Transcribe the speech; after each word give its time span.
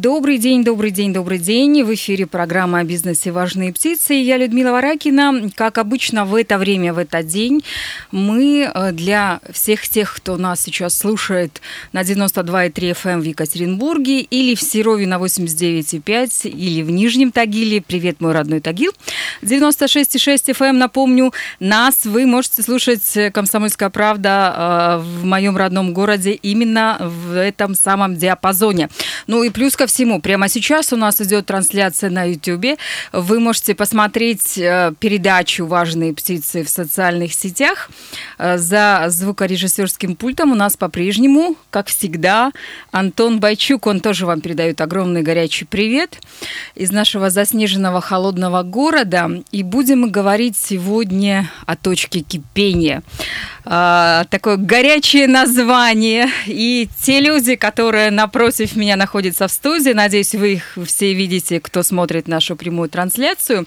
Добрый 0.00 0.38
день, 0.38 0.62
добрый 0.62 0.92
день, 0.92 1.12
добрый 1.12 1.40
день. 1.40 1.82
В 1.82 1.92
эфире 1.92 2.24
программа 2.24 2.78
о 2.78 2.84
бизнесе 2.84 3.32
«Важные 3.32 3.72
птицы». 3.72 4.14
Я 4.14 4.36
Людмила 4.36 4.70
Варакина. 4.70 5.50
Как 5.56 5.76
обычно 5.76 6.24
в 6.24 6.36
это 6.36 6.56
время, 6.56 6.94
в 6.94 6.98
этот 6.98 7.26
день, 7.26 7.64
мы 8.12 8.70
э, 8.72 8.92
для 8.92 9.40
всех 9.50 9.88
тех, 9.88 10.14
кто 10.14 10.36
нас 10.36 10.60
сейчас 10.60 10.96
слушает 10.96 11.60
на 11.92 12.02
92,3 12.02 12.72
FM 12.72 13.10
эм 13.10 13.20
в 13.22 13.24
Екатеринбурге 13.24 14.20
или 14.20 14.54
в 14.54 14.62
Серове 14.62 15.04
на 15.04 15.16
89,5 15.16 16.48
или 16.48 16.82
в 16.82 16.90
Нижнем 16.92 17.32
Тагиле. 17.32 17.82
Привет, 17.82 18.20
мой 18.20 18.30
родной 18.30 18.60
Тагил. 18.60 18.92
96,6 19.42 20.52
FM, 20.52 20.66
эм, 20.68 20.78
напомню, 20.78 21.32
нас 21.58 22.04
вы 22.04 22.24
можете 22.24 22.62
слушать 22.62 23.16
э, 23.16 23.32
«Комсомольская 23.32 23.90
правда» 23.90 25.00
э, 25.02 25.02
в 25.02 25.24
моем 25.24 25.56
родном 25.56 25.92
городе 25.92 26.34
именно 26.34 26.98
в 27.00 27.36
этом 27.36 27.74
самом 27.74 28.14
диапазоне. 28.14 28.90
Ну 29.26 29.42
и 29.42 29.50
плюс 29.50 29.74
ко 29.74 29.87
всему, 29.88 30.20
прямо 30.20 30.48
сейчас 30.48 30.92
у 30.92 30.96
нас 30.96 31.20
идет 31.20 31.46
трансляция 31.46 32.10
на 32.10 32.24
YouTube. 32.24 32.78
Вы 33.12 33.40
можете 33.40 33.74
посмотреть 33.74 34.56
э, 34.56 34.92
передачу 35.00 35.66
«Важные 35.66 36.14
птицы» 36.14 36.62
в 36.62 36.68
социальных 36.68 37.32
сетях. 37.34 37.90
Э, 38.38 38.56
за 38.58 39.06
звукорежиссерским 39.08 40.14
пультом 40.14 40.52
у 40.52 40.54
нас 40.54 40.76
по-прежнему, 40.76 41.56
как 41.70 41.88
всегда, 41.88 42.52
Антон 42.92 43.40
Байчук. 43.40 43.86
Он 43.86 44.00
тоже 44.00 44.26
вам 44.26 44.40
передает 44.40 44.80
огромный 44.80 45.22
горячий 45.22 45.64
привет 45.64 46.20
из 46.76 46.92
нашего 46.92 47.30
заснеженного 47.30 48.00
холодного 48.00 48.62
города. 48.62 49.42
И 49.50 49.62
будем 49.62 50.10
говорить 50.10 50.56
сегодня 50.56 51.50
о 51.66 51.74
точке 51.74 52.20
кипения. 52.20 53.02
Э, 53.70 54.24
такое 54.30 54.56
горячее 54.56 55.26
название. 55.26 56.28
И 56.46 56.88
те 57.02 57.20
люди, 57.20 57.54
которые 57.54 58.10
напротив 58.10 58.76
меня 58.76 58.96
находятся 58.96 59.46
в 59.46 59.52
студии, 59.52 59.90
надеюсь, 59.90 60.34
вы 60.34 60.54
их 60.54 60.78
все 60.86 61.12
видите, 61.12 61.60
кто 61.60 61.82
смотрит 61.82 62.28
нашу 62.28 62.56
прямую 62.56 62.88
трансляцию, 62.88 63.66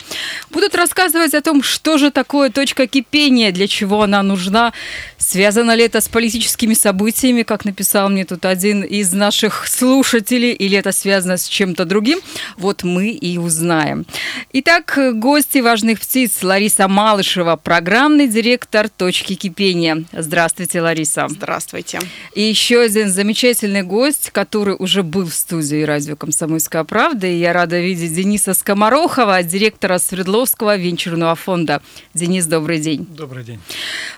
будут 0.49 0.73
рассказывать 0.73 1.35
о 1.35 1.41
том, 1.41 1.61
что 1.61 1.99
же 1.99 2.09
такое 2.09 2.49
точка 2.49 2.87
кипения, 2.87 3.51
для 3.51 3.67
чего 3.67 4.01
она 4.01 4.23
нужна, 4.23 4.73
связано 5.19 5.75
ли 5.75 5.83
это 5.83 6.01
с 6.01 6.07
политическими 6.07 6.73
событиями, 6.73 7.43
как 7.43 7.63
написал 7.63 8.09
мне 8.09 8.25
тут 8.25 8.45
один 8.45 8.81
из 8.81 9.13
наших 9.13 9.67
слушателей, 9.67 10.53
или 10.53 10.77
это 10.79 10.91
связано 10.93 11.37
с 11.37 11.47
чем-то 11.47 11.85
другим, 11.85 12.19
вот 12.57 12.83
мы 12.83 13.09
и 13.09 13.37
узнаем. 13.37 14.07
Итак, 14.51 14.97
гости 15.13 15.59
важных 15.59 15.99
птиц 15.99 16.41
Лариса 16.41 16.87
Малышева, 16.87 17.55
программный 17.55 18.27
директор 18.27 18.89
«Точки 18.89 19.35
кипения». 19.35 19.90
Здравствуйте, 20.11 20.81
Лариса. 20.81 21.27
Здравствуйте. 21.29 21.99
И 22.35 22.41
еще 22.41 22.81
один 22.81 23.09
замечательный 23.09 23.83
гость, 23.83 24.31
который 24.31 24.75
уже 24.77 25.03
был 25.03 25.25
в 25.25 25.33
студии 25.33 25.83
радио 25.83 26.15
«Комсомольская 26.15 26.83
правда». 26.83 27.27
И 27.27 27.37
я 27.39 27.53
рада 27.53 27.79
видеть 27.79 28.13
Дениса 28.13 28.53
Скоморохова, 28.53 29.43
директора 29.43 29.97
Свердловского 29.97 30.77
венчурного 30.77 31.35
фонда. 31.35 31.81
Денис, 32.13 32.45
добрый 32.45 32.79
день. 32.79 33.05
Добрый 33.09 33.43
день. 33.43 33.59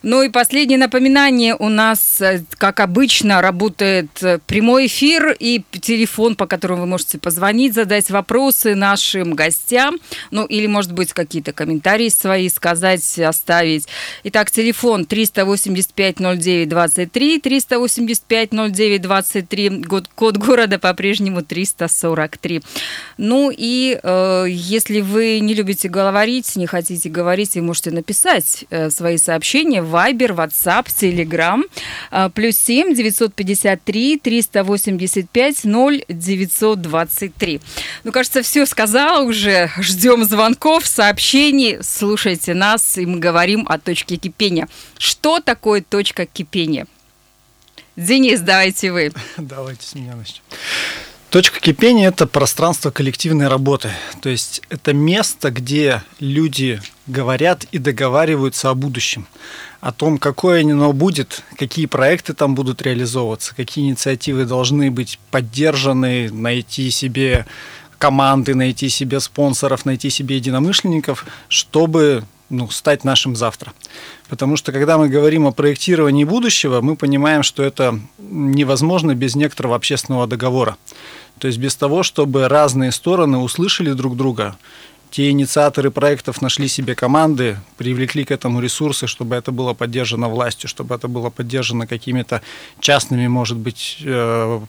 Ну 0.01 0.23
и 0.23 0.29
последнее 0.29 0.77
напоминание. 0.77 1.55
У 1.55 1.69
нас, 1.69 2.21
э, 2.21 2.43
как 2.57 2.79
обычно, 2.79 3.41
работает 3.41 4.23
э, 4.23 4.39
прямой 4.45 4.87
эфир 4.87 5.35
и 5.37 5.63
телефон, 5.71 6.35
по 6.35 6.47
которому 6.47 6.81
вы 6.81 6.87
можете 6.87 7.17
позвонить, 7.17 7.73
задать 7.73 8.09
вопросы 8.09 8.75
нашим 8.75 9.33
гостям. 9.33 9.97
Ну 10.31 10.45
или, 10.45 10.67
может 10.67 10.91
быть, 10.91 11.13
какие-то 11.13 11.53
комментарии 11.53 12.09
свои 12.09 12.49
сказать, 12.49 13.19
оставить. 13.19 13.87
Итак, 14.23 14.51
телефон 14.51 15.05
385 15.63 16.19
09 16.19 16.69
23, 16.69 17.39
385 17.39 18.51
09 18.51 19.01
23, 19.01 19.83
код 20.15 20.37
города 20.37 20.77
по-прежнему 20.77 21.41
3 21.41 21.63
343. 21.63 22.61
Ну 23.17 23.51
и 23.55 23.99
э, 24.01 24.45
если 24.49 25.01
вы 25.01 25.39
не 25.39 25.53
любите 25.53 25.89
говорить, 25.89 26.55
не 26.55 26.65
хотите 26.65 27.09
говорить, 27.09 27.55
вы 27.55 27.61
можете 27.61 27.91
написать 27.91 28.65
э, 28.69 28.89
свои 28.89 29.17
сообщения 29.17 29.81
в 29.81 29.93
Viber, 29.93 30.35
WhatsApp, 30.35 30.85
Telegram. 30.85 31.61
Э, 32.11 32.29
плюс 32.33 32.57
7 32.57 32.93
953 32.95 34.19
385 34.19 35.63
0 35.63 36.03
923. 36.09 37.61
Ну, 38.03 38.11
кажется, 38.11 38.41
все 38.41 38.65
сказала 38.65 39.23
уже. 39.23 39.69
Ждем 39.79 40.25
звонков, 40.25 40.85
сообщений. 40.85 41.77
Слушайте 41.81 42.53
нас, 42.53 42.97
и 42.97 43.05
мы 43.05 43.19
говорим 43.19 43.65
о 43.69 43.77
точке 43.77 44.17
кипения. 44.17 44.67
Что 44.97 45.39
такое 45.43 45.81
точка 45.81 46.25
кипения? 46.25 46.87
Денис, 47.95 48.39
давайте 48.39 48.91
вы. 48.91 49.11
Давайте 49.37 49.85
с 49.85 49.93
меня 49.93 50.15
начнем. 50.15 50.41
Точка 51.29 51.59
кипения– 51.59 52.07
это 52.09 52.27
пространство 52.27 52.91
коллективной 52.91 53.47
работы. 53.47 53.89
То 54.21 54.29
есть 54.29 54.61
это 54.69 54.93
место, 54.93 55.49
где 55.49 56.03
люди 56.19 56.79
говорят 57.07 57.65
и 57.71 57.79
договариваются 57.79 58.69
о 58.69 58.75
будущем, 58.75 59.25
о 59.81 59.91
том, 59.91 60.19
какое 60.19 60.61
оно 60.61 60.93
будет, 60.93 61.43
какие 61.57 61.87
проекты 61.87 62.33
там 62.33 62.53
будут 62.53 62.83
реализовываться, 62.83 63.55
какие 63.55 63.85
инициативы 63.85 64.45
должны 64.45 64.91
быть 64.91 65.19
поддержаны, 65.31 66.31
найти 66.31 66.91
себе 66.91 67.47
команды, 67.97 68.53
найти 68.53 68.89
себе 68.89 69.19
спонсоров, 69.19 69.85
найти 69.85 70.11
себе 70.11 70.35
единомышленников, 70.35 71.25
чтобы 71.47 72.25
ну, 72.49 72.69
стать 72.69 73.03
нашим 73.03 73.35
завтра. 73.35 73.73
Потому 74.33 74.57
что 74.57 74.71
когда 74.71 74.97
мы 74.97 75.09
говорим 75.09 75.45
о 75.45 75.51
проектировании 75.51 76.23
будущего, 76.23 76.81
мы 76.81 76.95
понимаем, 76.95 77.43
что 77.43 77.61
это 77.61 77.99
невозможно 78.17 79.13
без 79.13 79.35
некоторого 79.35 79.75
общественного 79.75 80.25
договора. 80.25 80.75
То 81.37 81.45
есть 81.45 81.59
без 81.59 81.75
того, 81.75 82.01
чтобы 82.01 82.47
разные 82.47 82.91
стороны 82.91 83.37
услышали 83.37 83.91
друг 83.91 84.17
друга, 84.17 84.57
те 85.11 85.29
инициаторы 85.29 85.91
проектов 85.91 86.41
нашли 86.41 86.67
себе 86.67 86.95
команды, 86.95 87.59
привлекли 87.77 88.25
к 88.25 88.31
этому 88.31 88.59
ресурсы, 88.59 89.05
чтобы 89.05 89.35
это 89.35 89.51
было 89.51 89.75
поддержано 89.75 90.29
властью, 90.29 90.67
чтобы 90.67 90.95
это 90.95 91.07
было 91.07 91.29
поддержано 91.29 91.85
какими-то 91.85 92.41
частными, 92.79 93.27
может 93.27 93.57
быть, 93.57 93.99
э, 94.03 94.61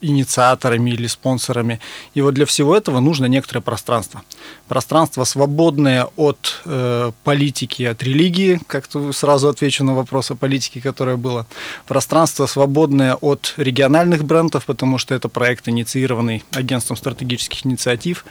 инициаторами 0.00 0.90
или 0.90 1.06
спонсорами. 1.06 1.80
И 2.14 2.20
вот 2.20 2.34
для 2.34 2.46
всего 2.46 2.76
этого 2.76 3.00
нужно 3.00 3.26
некоторое 3.26 3.60
пространство. 3.60 4.22
Пространство, 4.68 5.24
свободное 5.24 6.08
от 6.16 6.62
э, 6.64 7.12
политики, 7.24 7.82
от 7.84 8.02
религии, 8.02 8.60
как-то 8.66 9.12
сразу 9.12 9.48
отвечу 9.48 9.84
на 9.84 9.94
вопрос 9.94 10.30
о 10.30 10.34
политике, 10.34 10.80
которое 10.80 11.16
было. 11.16 11.46
Пространство, 11.86 12.46
свободное 12.46 13.14
от 13.14 13.54
региональных 13.56 14.24
брендов, 14.24 14.66
потому 14.66 14.98
что 14.98 15.14
это 15.14 15.28
проект, 15.28 15.68
инициированный 15.68 16.44
агентством 16.52 16.96
стратегических 16.96 17.66
инициатив. 17.66 18.24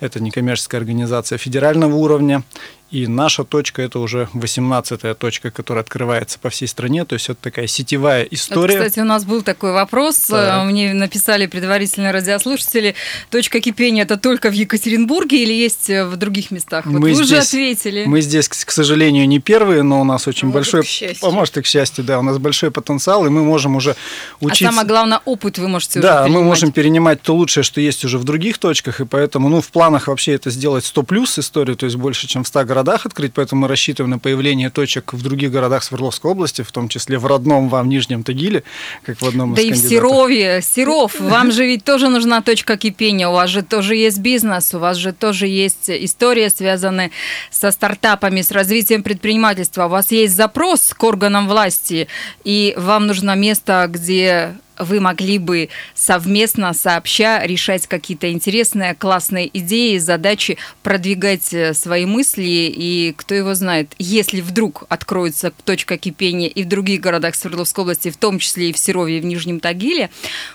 Это 0.00 0.20
некоммерческая 0.20 0.80
организация 0.80 1.38
федерального 1.38 1.94
уровня. 1.96 2.42
И 2.90 3.06
наша 3.06 3.44
точка 3.44 3.82
это 3.82 3.98
уже 3.98 4.30
18-я 4.32 5.14
точка, 5.14 5.50
которая 5.50 5.84
открывается 5.84 6.38
по 6.38 6.48
всей 6.48 6.66
стране. 6.66 7.04
То 7.04 7.16
есть 7.16 7.28
это 7.28 7.38
такая 7.42 7.66
сетевая 7.66 8.22
история. 8.22 8.78
Вот, 8.78 8.86
кстати, 8.86 9.00
у 9.00 9.04
нас 9.04 9.26
был 9.26 9.42
такой 9.42 9.72
вопрос. 9.72 10.26
Да. 10.28 10.64
Мне 10.64 10.94
написали 10.94 11.46
предварительные 11.46 12.12
радиослушатели. 12.12 12.94
Точка 13.30 13.60
кипения 13.60 14.04
это 14.04 14.16
только 14.16 14.48
в 14.48 14.54
Екатеринбурге 14.54 15.42
или 15.42 15.52
есть 15.52 15.90
в 15.90 16.16
других 16.16 16.50
местах? 16.50 16.86
Вот 16.86 16.94
мы 16.94 17.00
вы 17.00 17.14
здесь, 17.14 17.26
уже 17.26 17.38
ответили. 17.38 18.04
Мы 18.06 18.22
здесь, 18.22 18.48
к 18.48 18.70
сожалению, 18.70 19.28
не 19.28 19.38
первые, 19.38 19.82
но 19.82 20.00
у 20.00 20.04
нас 20.04 20.26
очень 20.26 20.48
может, 20.48 20.72
большой... 20.72 21.18
А 21.20 21.30
может, 21.30 21.58
и 21.58 21.62
к 21.62 21.66
счастью, 21.66 22.04
да. 22.04 22.18
У 22.20 22.22
нас 22.22 22.38
большой 22.38 22.70
потенциал, 22.70 23.26
и 23.26 23.28
мы 23.28 23.44
можем 23.44 23.76
уже 23.76 23.96
учиться... 24.40 24.68
А 24.68 24.72
самое 24.72 24.88
главное, 24.88 25.20
опыт 25.26 25.58
вы 25.58 25.68
можете 25.68 26.00
Да, 26.00 26.26
мы 26.26 26.42
можем 26.42 26.72
перенимать 26.72 27.20
то 27.20 27.34
лучшее, 27.34 27.64
что 27.64 27.82
есть 27.82 28.06
уже 28.06 28.16
в 28.16 28.24
других 28.24 28.56
точках, 28.56 29.02
и 29.02 29.04
поэтому, 29.04 29.50
ну, 29.50 29.60
в 29.60 29.68
планах 29.68 30.08
вообще 30.08 30.32
это 30.32 30.48
сделать 30.48 30.86
100 30.86 31.02
плюс 31.02 31.38
историю, 31.38 31.76
то 31.76 31.84
есть 31.84 31.96
больше, 31.96 32.26
чем 32.26 32.44
в 32.44 32.48
100 32.48 32.64
городах 32.64 32.77
городах 32.78 33.06
открыть, 33.06 33.32
поэтому 33.34 33.62
мы 33.62 33.68
рассчитываем 33.68 34.10
на 34.10 34.18
появление 34.18 34.70
точек 34.70 35.12
в 35.12 35.22
других 35.22 35.50
городах 35.50 35.82
Свердловской 35.82 36.30
области, 36.30 36.62
в 36.62 36.70
том 36.70 36.88
числе 36.88 37.18
в 37.18 37.26
родном 37.26 37.68
вам 37.68 37.88
Нижнем 37.88 38.22
Тагиле, 38.22 38.62
как 39.04 39.20
в 39.20 39.26
одном 39.26 39.54
да 39.54 39.62
из 39.62 39.68
Да 39.68 39.74
и 39.74 39.78
в 39.78 39.90
Серове. 39.90 40.62
Серов, 40.62 41.18
вам 41.18 41.50
же 41.50 41.66
ведь 41.66 41.84
тоже 41.84 42.08
нужна 42.08 42.40
точка 42.40 42.76
кипения, 42.76 43.28
у 43.28 43.32
вас 43.32 43.50
же 43.50 43.62
тоже 43.62 43.96
есть 43.96 44.20
бизнес, 44.20 44.74
у 44.74 44.78
вас 44.78 44.96
же 44.96 45.12
тоже 45.12 45.48
есть 45.48 45.90
история, 45.90 46.50
связанная 46.50 47.10
со 47.50 47.72
стартапами, 47.72 48.42
с 48.42 48.52
развитием 48.52 49.02
предпринимательства. 49.02 49.86
У 49.86 49.88
вас 49.88 50.12
есть 50.12 50.36
запрос 50.36 50.94
к 50.96 51.02
органам 51.02 51.48
власти, 51.48 52.06
и 52.44 52.74
вам 52.76 53.08
нужно 53.08 53.34
место, 53.34 53.86
где 53.88 54.54
вы 54.78 55.00
могли 55.00 55.38
бы 55.38 55.68
совместно, 55.94 56.72
сообща 56.72 57.44
решать 57.44 57.86
какие-то 57.86 58.30
интересные, 58.30 58.94
классные 58.94 59.48
идеи, 59.58 59.98
задачи, 59.98 60.58
продвигать 60.82 61.52
э, 61.52 61.74
свои 61.74 62.06
мысли, 62.06 62.42
и 62.44 63.14
кто 63.16 63.34
его 63.34 63.54
знает, 63.54 63.94
если 63.98 64.40
вдруг 64.40 64.84
откроется 64.88 65.52
точка 65.64 65.98
кипения 65.98 66.48
и 66.48 66.62
в 66.64 66.68
других 66.68 67.00
городах 67.00 67.34
Свердловской 67.34 67.82
области, 67.82 68.10
в 68.10 68.16
том 68.16 68.38
числе 68.38 68.70
и 68.70 68.72
в 68.72 68.78
Серове, 68.78 69.18
и 69.18 69.20
в 69.20 69.24
Нижнем 69.24 69.60
Тагиле, 69.60 70.10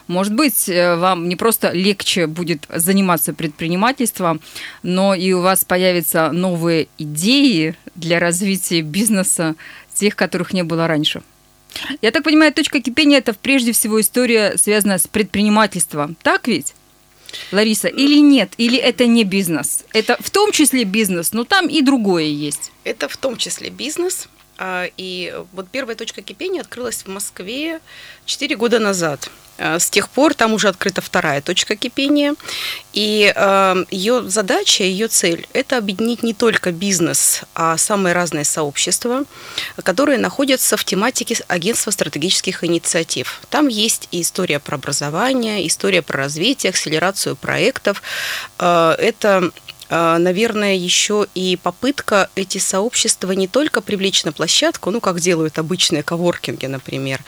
может 0.08 0.34
быть, 0.34 0.68
э, 0.70 0.96
вам 0.96 1.28
не 1.30 1.36
просто 1.36 1.72
легче 1.72 2.28
будет 2.28 2.66
заниматься 2.70 3.34
предпринимательством, 3.34 4.42
но 4.82 5.14
и 5.14 5.34
у 5.34 5.42
вас 5.42 5.66
появятся 5.66 6.32
новые 6.32 6.88
идеи 6.98 7.76
для 7.96 8.20
развития 8.20 8.82
бизнеса, 8.82 9.56
тех, 9.94 10.16
которых 10.16 10.54
не 10.54 10.64
было 10.64 10.88
раньше. 10.88 11.22
Я 12.02 12.12
так 12.12 12.24
понимаю, 12.24 12.54
точка 12.54 12.82
кипения– 12.82 13.18
это 13.20 13.34
прежде 13.34 13.72
всего 13.72 14.00
история, 14.00 14.58
связанная 14.58 14.98
с 14.98 15.08
предпринимательством. 15.08 16.16
Так 16.22 16.48
ведь? 16.48 16.74
Лариса, 17.52 17.88
или 17.88 18.20
нет, 18.20 18.52
или 18.58 18.78
это 18.78 19.08
не 19.08 19.24
бизнес? 19.24 19.86
Это 19.94 20.18
в 20.20 20.30
том 20.30 20.52
числе 20.52 20.84
бизнес, 20.84 21.34
но 21.34 21.44
там 21.44 21.68
и 21.68 21.82
другое 21.82 22.26
есть. 22.26 22.72
Это 22.84 23.08
в 23.08 23.18
том 23.18 23.38
числе 23.38 23.70
бизнес. 23.70 24.28
А, 24.58 24.86
и 24.98 25.34
вот 25.52 25.68
первая 25.70 25.96
точка 25.96 26.22
кипения 26.22 26.62
открылась 26.62 27.04
в 27.04 27.08
Москве 27.08 27.80
4 28.26 28.56
года 28.56 28.80
назад. 28.80 29.30
А, 29.58 29.80
с 29.80 29.90
тех 29.90 30.10
пор 30.10 30.34
там 30.34 30.54
уже 30.54 30.68
открыта 30.68 31.02
вторая 31.02 31.42
точка 31.42 31.76
кипения. 31.76 32.36
И 32.94 33.34
э, 33.36 33.86
ее 33.90 34.30
задача, 34.30 34.84
ее 34.84 35.08
цель– 35.08 35.48
это 35.54 35.78
объединить 35.78 36.22
не 36.22 36.34
только 36.34 36.72
бизнес, 36.72 37.42
а 37.56 37.78
самые 37.78 38.14
разные 38.14 38.46
сообщества, 38.46 39.26
которые 39.84 40.20
находятся 40.20 40.78
в 40.78 40.86
тематике 40.86 41.38
агентства 41.48 41.92
стратегических 41.92 42.64
инициатив. 42.64 43.42
Там 43.50 43.68
есть 43.68 44.08
и 44.12 44.22
история 44.22 44.60
про 44.60 44.76
образование, 44.76 45.68
история 45.68 46.02
про 46.02 46.18
развитие, 46.18 46.70
акселерацию 46.70 47.36
проектов. 47.36 48.02
Э, 48.60 48.96
это 49.00 49.52
наверное, 49.94 50.76
еще 50.76 51.28
и 51.36 51.56
попытка 51.62 52.30
эти 52.36 52.58
сообщества 52.58 53.32
не 53.34 53.48
только 53.48 53.82
привлечь 53.82 54.24
на 54.24 54.32
площадку, 54.32 54.90
ну, 54.92 55.00
как 55.00 55.20
делают 55.20 55.60
обычные 55.60 56.02
коворкинги, 56.02 56.66
например, 56.66 57.22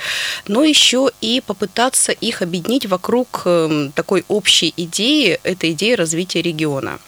но 0.47 0.63
еще 0.63 1.11
и 1.21 1.43
попытаться 1.45 2.11
их 2.11 2.41
объединить 2.41 2.85
вокруг 2.85 3.43
эм, 3.45 3.91
такой 3.91 4.25
общей 4.27 4.73
идеи, 4.77 5.39
этой 5.43 5.71
идеи 5.71 5.93
развития 5.93 6.41
региона. 6.41 6.99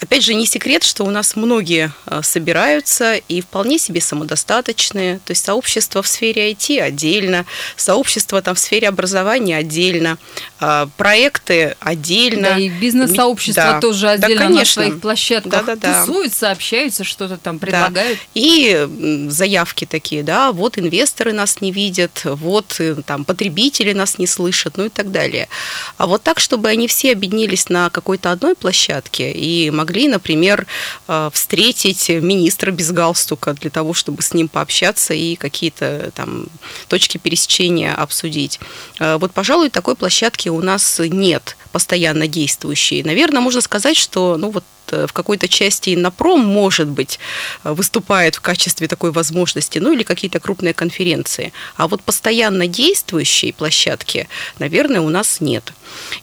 Опять 0.00 0.24
же, 0.24 0.34
не 0.34 0.46
секрет, 0.46 0.84
что 0.84 1.04
у 1.04 1.10
нас 1.10 1.34
многие 1.34 1.92
а, 2.06 2.22
собираются 2.22 3.16
и 3.16 3.40
вполне 3.40 3.78
себе 3.78 4.00
самодостаточные. 4.00 5.18
То 5.24 5.32
есть 5.32 5.44
сообщество 5.44 6.02
в 6.02 6.06
сфере 6.06 6.52
IT 6.52 6.78
отдельно, 6.80 7.46
сообщество 7.76 8.40
там 8.40 8.54
в 8.54 8.60
сфере 8.60 8.88
образования 8.88 9.56
отдельно, 9.56 10.16
а, 10.60 10.88
проекты 10.96 11.76
отдельно. 11.80 12.50
Да, 12.50 12.58
и 12.58 12.68
бизнес-сообщество 12.68 13.64
да. 13.64 13.80
тоже 13.80 14.08
отдельно 14.08 14.36
да, 14.36 14.46
конечно. 14.46 14.82
на 14.82 14.88
своих 14.88 15.00
площадках 15.00 15.64
да, 15.64 15.74
да, 15.74 16.00
тусуются, 16.00 16.52
общаются, 16.52 17.02
что-то 17.02 17.36
там 17.36 17.58
предлагают. 17.58 18.18
Да. 18.18 18.24
И 18.34 18.88
заявки 19.28 19.84
такие, 19.84 20.22
да, 20.22 20.52
вот 20.52 20.78
инвесторы 20.78 21.32
нас 21.32 21.60
не 21.60 21.72
видят, 21.72 22.22
вот 22.24 22.76
э, 22.78 22.96
там 23.04 23.24
потребители 23.24 23.92
нас 23.92 24.18
не 24.18 24.28
слышат, 24.28 24.76
ну 24.76 24.84
и 24.84 24.90
так 24.90 25.10
далее. 25.10 25.48
А 25.96 26.06
вот 26.06 26.22
так, 26.22 26.38
чтобы 26.38 26.68
они 26.68 26.86
все 26.86 27.12
объединились 27.12 27.68
на 27.68 27.90
какой-то 27.90 28.30
одной 28.30 28.54
площадке 28.54 29.32
и 29.32 29.70
могли 29.70 29.87
могли, 29.88 30.08
например, 30.08 30.66
э, 31.08 31.30
встретить 31.32 32.08
министра 32.10 32.70
без 32.70 32.90
галстука 32.92 33.54
для 33.54 33.70
того, 33.70 33.94
чтобы 33.94 34.22
с 34.22 34.34
ним 34.34 34.48
пообщаться 34.48 35.14
и 35.14 35.36
какие-то 35.36 36.10
там 36.14 36.46
точки 36.88 37.18
пересечения 37.18 37.94
обсудить. 37.94 38.60
Э, 39.00 39.16
вот, 39.16 39.32
пожалуй, 39.32 39.70
такой 39.70 39.94
площадки 39.94 40.50
у 40.50 40.60
нас 40.60 41.00
нет 41.00 41.56
постоянно 41.72 42.26
действующей. 42.26 43.02
Наверное, 43.02 43.40
можно 43.40 43.60
сказать, 43.60 43.96
что 43.96 44.36
ну 44.36 44.50
вот 44.50 44.64
Э, 44.64 44.77
в 44.92 45.12
какой-то 45.12 45.48
части 45.48 45.94
Иннопром, 45.94 46.44
может 46.44 46.88
быть, 46.88 47.18
э, 47.64 47.72
выступает 47.72 48.36
в 48.36 48.40
качестве 48.40 48.88
такой 48.88 49.12
возможности, 49.12 49.78
ну 49.78 49.92
или 49.92 50.02
какие-то 50.02 50.40
крупные 50.40 50.74
конференции. 50.74 51.52
А 51.76 51.86
вот 51.86 52.02
постоянно 52.02 52.66
действующей 52.66 53.52
площадки, 53.52 54.28
наверное, 54.58 55.00
у 55.00 55.08
нас 55.08 55.40
нет. 55.40 55.72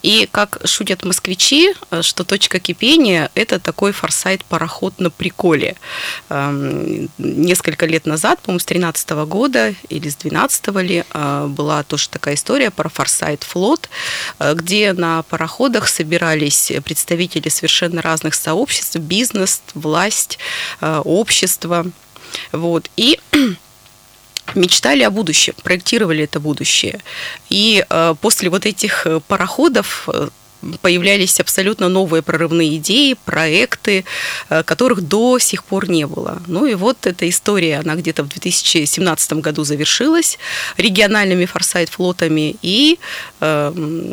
И 0.04 0.28
как 0.32 0.60
шутят 0.66 1.04
москвичи, 1.04 1.74
э, 1.92 2.02
что 2.02 2.24
точка 2.24 2.60
кипения– 2.60 3.30
это 3.36 3.60
такой 3.60 3.92
форсайт-пароход 3.92 5.00
на 5.00 5.10
приколе. 5.10 5.76
Эм, 6.30 7.10
несколько 7.18 7.86
лет 7.86 8.06
назад, 8.06 8.40
по-моему, 8.42 8.60
с 8.60 8.66
13 8.66 9.26
года 9.26 9.74
или 9.90 10.10
с 10.10 10.16
12 10.16 10.82
ли, 10.82 11.04
была 11.48 11.84
тоже 11.84 12.10
такая 12.10 12.36
история 12.36 12.72
про 12.72 12.90
форсайт-флот, 12.90 13.90
где 14.40 14.94
на 14.94 15.24
пароходах 15.24 15.88
собирались 15.88 16.72
представители 16.84 17.50
совершенно 17.50 18.02
разных 18.02 18.36
сообществ, 18.36 18.55
сообщество, 18.56 19.00
бизнес, 19.00 19.62
власть, 19.74 20.40
э, 20.82 21.02
общество. 21.04 21.86
Вот. 22.54 22.90
И 22.96 23.20
мечтали 24.56 25.04
о 25.04 25.10
будущем, 25.10 25.54
проектировали 25.64 26.24
это 26.24 26.40
будущее. 26.40 27.02
И 27.50 27.86
э, 27.90 28.16
после 28.22 28.50
вот 28.50 28.66
этих 28.66 29.08
э, 29.08 29.20
пароходов 29.28 30.08
появлялись 30.82 31.40
абсолютно 31.40 31.90
новые 31.90 32.22
прорывные 32.22 32.78
идеи, 32.78 33.16
проекты, 33.26 34.04
которых 34.50 35.02
до 35.02 35.38
сих 35.38 35.64
пор 35.64 35.90
не 35.90 36.08
было. 36.08 36.42
Ну 36.48 36.66
и 36.66 36.74
вот 36.74 37.06
эта 37.06 37.30
история, 37.30 37.80
она 37.80 37.94
где-то 37.96 38.24
в 38.24 38.30
2017 38.30 39.34
году 39.34 39.64
завершилась 39.64 40.40
региональными 40.78 41.46
форсайт-флотами, 41.46 42.56
и 42.64 42.98
э, 43.42 44.12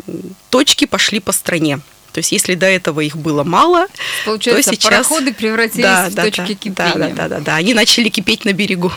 точки 0.49 0.85
пошли 0.85 1.19
по 1.19 1.31
стране. 1.31 1.79
То 2.13 2.19
есть, 2.19 2.31
если 2.31 2.53
до 2.53 2.67
этого 2.67 3.01
их 3.01 3.17
было 3.17 3.43
мало, 3.43 3.87
Получается, 4.25 4.69
то 4.69 4.75
сейчас... 4.75 4.91
пароходы 4.91 5.33
превратились 5.33 5.83
да, 5.83 6.09
в 6.09 6.13
да, 6.13 6.23
точки 6.23 6.41
да, 6.41 6.53
кипения. 6.53 7.09
Да, 7.09 7.09
да, 7.09 7.27
да, 7.27 7.39
да, 7.39 7.55
они 7.55 7.73
начали 7.73 8.09
кипеть 8.09 8.45
на 8.45 8.53
берегу. 8.53 8.91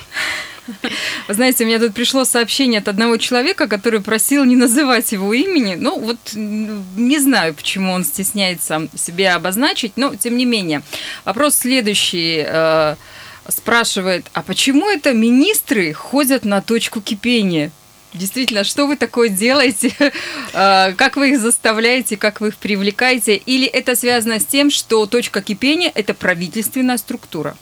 Вы 1.29 1.35
знаете, 1.35 1.65
у 1.65 1.67
меня 1.67 1.79
тут 1.79 1.95
пришло 1.95 2.25
сообщение 2.25 2.79
от 2.79 2.89
одного 2.89 3.17
человека, 3.17 3.69
который 3.69 4.01
просил 4.01 4.45
не 4.45 4.57
называть 4.57 5.13
его 5.13 5.33
имени. 5.33 5.77
Ну, 5.77 5.99
вот 5.99 6.19
не 6.35 7.19
знаю, 7.19 7.55
почему 7.55 7.93
он 7.93 8.05
стесняется 8.05 8.89
себя 8.95 9.37
обозначить, 9.37 9.93
но 9.97 10.15
тем 10.15 10.37
не 10.37 10.45
менее. 10.45 10.83
Вопрос 11.25 11.57
следующий 11.57 12.45
э, 12.47 12.97
спрашивает, 13.49 14.27
а 14.33 14.43
почему 14.43 14.91
это 14.91 15.13
министры 15.13 15.93
ходят 15.93 16.45
на 16.45 16.61
точку 16.61 17.01
кипения? 17.01 17.71
Действительно, 18.15 18.65
что 18.65 18.87
вы 18.87 18.97
такое 18.97 19.29
делаете? 19.29 19.93
А, 20.59 20.93
как 20.93 21.17
вы 21.17 21.33
их 21.33 21.41
заставляете, 21.41 22.17
как 22.17 22.41
вы 22.41 22.49
их 22.49 22.57
привлекаете? 22.57 23.37
Или 23.37 23.67
это 23.67 23.95
связано 23.95 24.41
с 24.41 24.45
тем, 24.47 24.71
что 24.71 25.05
точка 25.05 25.43
кипения– 25.43 25.93
это 25.95 26.15
правительственная 26.15 26.97
структура? 26.97 27.57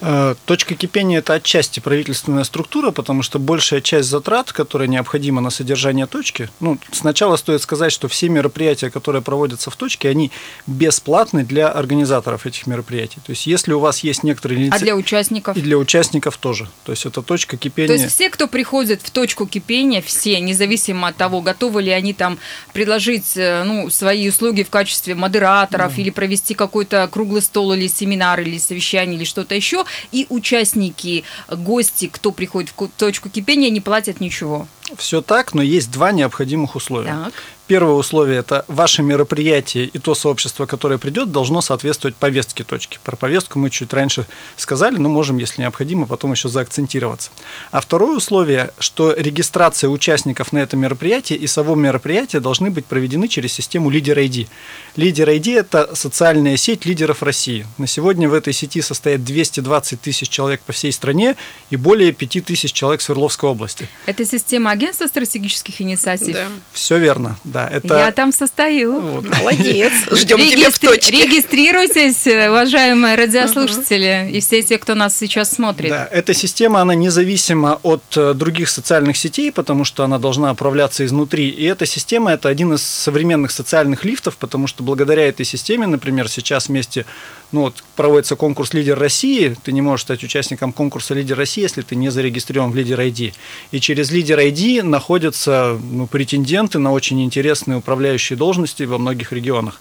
Э, 0.00 0.34
точка 0.46 0.74
кипения– 0.74 1.18
это 1.20 1.34
отчасти 1.34 1.80
правительственная 1.80 2.44
структура, 2.44 2.90
потому 2.90 3.22
что 3.22 3.38
большая 3.38 3.80
часть 3.80 4.08
затрат, 4.08 4.52
которая 4.52 4.88
необходима 4.88 5.40
на 5.40 5.50
содержание 5.50 6.06
точки, 6.06 6.48
ну, 6.60 6.78
сначала 6.90 7.36
стоит 7.36 7.62
сказать, 7.62 7.92
что 7.92 8.08
все 8.08 8.28
мероприятия, 8.28 8.90
которые 8.90 9.22
проводятся 9.22 9.70
в 9.70 9.76
точке, 9.76 10.08
они 10.08 10.30
бесплатны 10.66 11.44
для 11.44 11.68
организаторов 11.68 12.46
этих 12.46 12.66
мероприятий. 12.66 13.20
То 13.26 13.30
есть, 13.30 13.46
если 13.46 13.72
у 13.72 13.80
вас 13.80 14.00
есть 14.00 14.22
некоторые 14.22 14.64
лица... 14.64 14.76
А 14.76 14.78
для 14.78 14.96
участников? 14.96 15.56
И 15.56 15.60
для 15.60 15.76
участников 15.76 16.36
тоже. 16.38 16.68
То 16.84 16.92
есть, 16.92 17.04
это 17.04 17.22
точка 17.22 17.56
кипения. 17.56 17.88
То 17.88 18.02
есть, 18.02 18.14
все, 18.14 18.30
кто 18.30 18.48
приходит 18.48 19.02
в 19.02 19.10
точку 19.10 19.46
кипения, 19.46 20.00
все, 20.00 20.40
независимо 20.40 21.08
от 21.08 21.16
того, 21.16 21.42
готовы 21.42 21.82
ли 21.82 21.90
они 21.90 22.14
там 22.14 22.38
предложить 22.72 23.36
э, 23.36 23.64
ну, 23.64 23.90
свои 23.90 24.28
услуги 24.28 24.62
в 24.62 24.70
качестве 24.70 25.14
модераторов 25.14 25.94
да. 25.94 26.02
или 26.02 26.10
провести 26.10 26.54
какой-то 26.54 27.08
круглый 27.12 27.42
стол 27.42 27.74
или 27.74 27.86
семинар 27.86 28.40
или 28.40 28.58
совещание 28.58 29.16
или 29.16 29.24
что-то 29.24 29.54
еще, 29.54 29.84
и 30.12 30.26
участники, 30.28 31.24
гости, 31.48 32.08
кто 32.12 32.32
приходит 32.32 32.72
в 32.76 32.88
точку 32.88 33.28
кипения, 33.28 33.70
не 33.70 33.80
платят 33.80 34.20
ничего. 34.20 34.66
Все 34.96 35.22
так, 35.22 35.54
но 35.54 35.62
есть 35.62 35.90
два 35.90 36.12
необходимых 36.12 36.76
условия. 36.76 37.10
Так. 37.24 37.34
Первое 37.70 37.94
условие– 37.94 38.38
это 38.40 38.64
ваше 38.66 39.00
мероприятие 39.04 39.84
и 39.84 39.98
то 40.00 40.16
сообщество, 40.16 40.66
которое 40.66 40.98
придет, 40.98 41.30
должно 41.30 41.60
соответствовать 41.60 42.16
повестке 42.16 42.64
точки. 42.64 42.98
Про 43.04 43.14
повестку 43.14 43.60
мы 43.60 43.70
чуть 43.70 43.92
раньше 43.92 44.26
сказали, 44.56 44.96
но 44.96 45.08
можем, 45.08 45.38
если 45.38 45.62
необходимо, 45.62 46.06
потом 46.06 46.32
еще 46.32 46.48
заакцентироваться. 46.48 47.30
А 47.70 47.80
второе 47.80 48.16
условие, 48.16 48.72
что 48.80 49.14
регистрация 49.16 49.88
участников 49.88 50.52
на 50.52 50.58
это 50.58 50.76
мероприятие 50.76 51.38
и 51.38 51.46
само 51.46 51.76
мероприятие 51.76 52.40
должны 52.40 52.72
быть 52.72 52.86
проведены 52.86 53.28
через 53.28 53.52
систему 53.52 53.88
Лидер 53.88 54.18
ID. 54.18 54.48
Лидер 54.96 55.28
ID– 55.28 55.60
это 55.60 55.94
социальная 55.94 56.56
сеть 56.56 56.84
лидеров 56.86 57.22
России. 57.22 57.64
На 57.78 57.86
сегодня 57.86 58.28
в 58.28 58.34
этой 58.34 58.52
сети 58.52 58.82
состоит 58.82 59.22
220 59.22 60.00
тысяч 60.00 60.28
человек 60.28 60.60
по 60.62 60.72
всей 60.72 60.90
стране 60.90 61.36
и 61.70 61.76
более 61.76 62.10
5 62.10 62.44
тысяч 62.44 62.72
человек 62.72 63.00
в 63.00 63.04
Свердловской 63.04 63.48
области. 63.48 63.88
Это 64.06 64.26
система 64.26 64.72
агентство 64.80 65.06
стратегических 65.06 65.80
инициатив? 65.80 66.34
Да. 66.34 66.46
Все 66.72 66.98
верно, 66.98 67.36
да. 67.44 67.68
Это... 67.68 67.98
Я 67.98 68.12
там 68.12 68.32
состою. 68.32 69.00
Вот. 69.00 69.24
Молодец. 69.28 69.92
Ждем 70.10 70.38
Регистри... 70.38 70.60
тебя 70.60 70.70
в 70.70 70.78
точке. 70.78 71.22
Регистрируйтесь, 71.22 72.26
уважаемые 72.26 73.16
радиослушатели 73.16 74.30
и 74.32 74.40
все 74.40 74.62
те, 74.62 74.78
кто 74.78 74.94
нас 74.94 75.16
сейчас 75.16 75.52
смотрит. 75.52 75.90
Да, 75.90 76.08
эта 76.10 76.32
система, 76.32 76.80
она 76.80 76.94
независима 76.94 77.78
от 77.82 78.02
э, 78.16 78.32
других 78.34 78.70
социальных 78.70 79.16
сетей, 79.16 79.52
потому 79.52 79.84
что 79.84 80.04
она 80.04 80.18
должна 80.18 80.52
управляться 80.52 81.04
изнутри. 81.04 81.48
И 81.48 81.64
эта 81.64 81.84
система– 81.84 82.32
это 82.32 82.48
один 82.48 82.72
из 82.72 82.82
современных 82.82 83.50
социальных 83.50 84.04
лифтов, 84.04 84.36
потому 84.36 84.66
что 84.66 84.82
благодаря 84.82 85.28
этой 85.28 85.44
системе, 85.44 85.86
например, 85.86 86.28
сейчас 86.28 86.68
вместе 86.68 87.04
ну, 87.52 87.62
вот, 87.62 87.82
проводится 87.96 88.36
конкурс 88.36 88.74
«Лидер 88.74 88.98
России», 88.98 89.56
ты 89.62 89.72
не 89.72 89.82
можешь 89.82 90.04
стать 90.04 90.22
участником 90.22 90.72
конкурса 90.72 91.14
«Лидер 91.14 91.36
России», 91.36 91.62
если 91.62 91.82
ты 91.82 91.96
не 91.96 92.08
зарегистрирован 92.08 92.70
в 92.70 92.76
«Лидер 92.76 93.00
ID». 93.00 93.32
И 93.72 93.80
через 93.80 94.10
«Лидер 94.10 94.38
ID» 94.38 94.82
находятся 94.82 95.78
ну, 95.82 96.06
претенденты 96.06 96.78
на 96.78 96.92
очень 96.92 97.22
интересные 97.22 97.78
управляющие 97.78 98.36
должности 98.36 98.84
во 98.84 98.98
многих 98.98 99.32
регионах. 99.32 99.80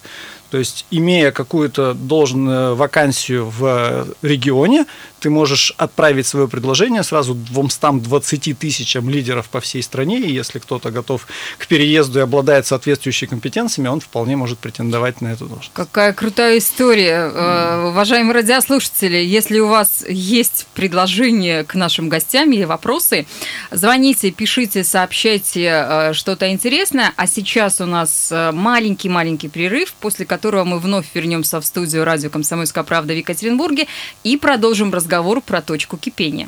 То 0.49 0.57
есть, 0.57 0.85
имея 0.91 1.31
какую-то 1.31 1.93
должную 1.93 2.75
вакансию 2.75 3.45
в 3.49 4.07
регионе, 4.21 4.85
ты 5.19 5.29
можешь 5.29 5.73
отправить 5.77 6.27
свое 6.27 6.47
предложение 6.47 7.03
сразу 7.03 7.35
220 7.35 8.57
тысячам 8.57 9.09
лидеров 9.09 9.49
по 9.49 9.59
всей 9.59 9.83
стране, 9.83 10.19
и 10.19 10.31
если 10.31 10.59
кто-то 10.59 10.91
готов 10.91 11.27
к 11.57 11.67
переезду 11.67 12.19
и 12.19 12.21
обладает 12.21 12.65
соответствующими 12.65 13.29
компетенциями, 13.29 13.89
он 13.89 13.99
вполне 13.99 14.35
может 14.35 14.59
претендовать 14.59 15.21
на 15.21 15.29
эту 15.29 15.45
должность. 15.45 15.71
Какая 15.73 16.13
крутая 16.13 16.57
история. 16.57 17.29
Mm. 17.29 17.89
Уважаемые 17.89 18.33
радиослушатели, 18.33 19.17
если 19.17 19.59
у 19.59 19.67
вас 19.67 20.05
есть 20.07 20.67
предложения 20.73 21.63
к 21.63 21.75
нашим 21.75 22.09
гостям 22.09 22.51
или 22.51 22.63
вопросы, 22.63 23.27
звоните, 23.71 24.31
пишите, 24.31 24.83
сообщайте 24.83 25.65
э, 25.65 26.13
что-то 26.13 26.49
интересное. 26.51 27.13
А 27.15 27.27
сейчас 27.27 27.81
у 27.81 27.85
нас 27.85 28.29
э, 28.31 28.51
маленький-маленький 28.51 29.49
перерыв, 29.49 29.93
после 29.93 30.25
которого 30.25 30.38
которого 30.39 30.63
мы 30.63 30.79
вновь 30.79 31.05
вернемся 31.13 31.59
в 31.59 31.65
студию 31.65 32.05
радио 32.05 32.29
«Комсомольская 32.29 32.85
правда» 32.85 33.13
в 33.13 33.17
Екатеринбурге 33.17 33.87
и 34.23 34.37
продолжим 34.37 34.93
разговор 34.93 35.41
про 35.41 35.61
точку 35.61 35.97
кипения. 35.97 36.47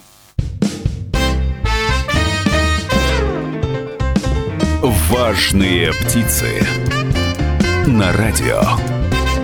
Важные 4.82 5.92
птицы 5.92 6.66
на 7.86 8.14
радио 8.14 8.62